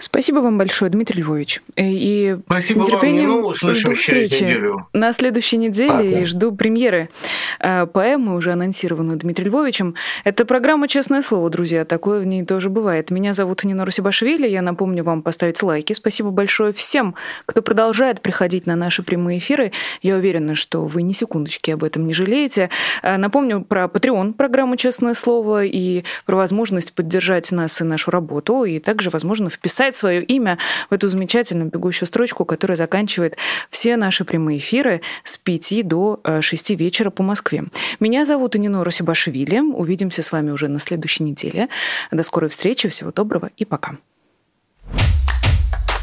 Спасибо 0.00 0.38
вам 0.38 0.56
большое, 0.56 0.90
Дмитрий 0.90 1.20
Львович. 1.20 1.60
Э, 1.76 1.82
и 1.84 2.38
Спасибо 2.46 2.84
с 2.84 2.88
нетерпением 2.88 3.42
вам. 3.42 3.54
Ну, 3.62 3.74
жду 3.74 3.94
встречи 3.94 4.58
на 4.94 5.12
следующей 5.12 5.58
неделе 5.58 5.90
Пока. 5.90 6.02
и 6.02 6.24
жду 6.24 6.52
премьеры 6.52 7.10
э, 7.58 7.86
поэмы, 7.86 8.34
уже 8.34 8.52
анонсированную 8.52 9.18
Дмитрием 9.18 9.50
Львовичем. 9.50 9.94
Это 10.24 10.44
программа 10.46 10.88
«Честное 10.88 11.22
слово», 11.22 11.50
друзья. 11.50 11.84
Такое 11.84 12.20
в 12.20 12.26
ней 12.26 12.44
тоже 12.44 12.70
бывает. 12.70 13.10
Меня 13.10 13.34
зовут 13.34 13.62
Нина 13.64 13.84
Русибашвили. 13.84 14.48
Я 14.48 14.62
напомню 14.62 15.04
вам 15.04 15.22
поставить 15.22 15.62
лайки. 15.62 15.92
Спасибо 15.92 16.30
большое 16.30 16.72
всем, 16.72 17.14
кто 17.44 17.60
продолжает 17.60 18.22
приходить 18.22 18.66
на 18.66 18.76
наши 18.76 19.02
прямые 19.02 19.38
эфиры. 19.38 19.72
Я 20.00 20.16
уверена, 20.16 20.54
что 20.54 20.84
вы 20.84 21.02
ни 21.02 21.12
секундочки 21.12 21.70
об 21.70 21.84
этом 21.84 22.06
не 22.06 22.14
жалеете. 22.14 22.70
Э, 23.02 23.18
напомню 23.18 23.62
про 23.62 23.84
Patreon 23.84 24.32
программу 24.32 24.76
«Честное 24.76 25.14
слово» 25.14 25.64
и 25.64 26.04
про 26.24 26.36
возможность 26.36 26.94
поддержать 26.94 27.52
нас 27.52 27.80
и 27.80 27.84
нашу 27.84 28.10
работу, 28.10 28.64
и 28.64 28.78
также, 28.78 29.10
возможно, 29.10 29.50
вписать 29.50 29.89
вписать 29.90 29.96
свое 29.96 30.22
имя 30.22 30.58
в 30.88 30.94
эту 30.94 31.08
замечательную 31.08 31.70
бегущую 31.70 32.06
строчку, 32.06 32.44
которая 32.44 32.76
заканчивает 32.76 33.36
все 33.70 33.96
наши 33.96 34.24
прямые 34.24 34.58
эфиры 34.58 35.00
с 35.24 35.36
5 35.36 35.86
до 35.86 36.20
6 36.40 36.70
э, 36.70 36.74
вечера 36.74 37.10
по 37.10 37.22
Москве. 37.22 37.64
Меня 38.00 38.24
зовут 38.24 38.56
Инина 38.56 38.84
Росибашвили. 38.84 39.60
Увидимся 39.60 40.22
с 40.22 40.32
вами 40.32 40.50
уже 40.50 40.68
на 40.68 40.78
следующей 40.78 41.24
неделе. 41.24 41.68
До 42.10 42.22
скорой 42.22 42.50
встречи. 42.50 42.88
Всего 42.88 43.12
доброго 43.12 43.50
и 43.56 43.64
пока. 43.64 43.96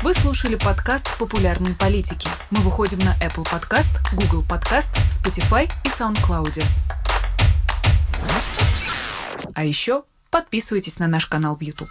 Вы 0.04 0.14
слушали 0.14 0.56
подкаст 0.56 1.18
«Популярные 1.18 1.74
политики». 1.74 2.28
Мы 2.52 2.60
выходим 2.60 3.00
на 3.00 3.16
Apple 3.24 3.46
Podcast, 3.46 3.90
Google 4.14 4.44
Podcast, 4.48 4.90
Spotify 5.12 5.68
и 5.84 5.90
SoundCloud. 5.90 6.64
А 9.54 9.64
еще 9.64 10.04
подписывайтесь 10.30 11.00
на 11.00 11.08
наш 11.08 11.26
канал 11.26 11.56
в 11.56 11.62
YouTube. 11.62 11.90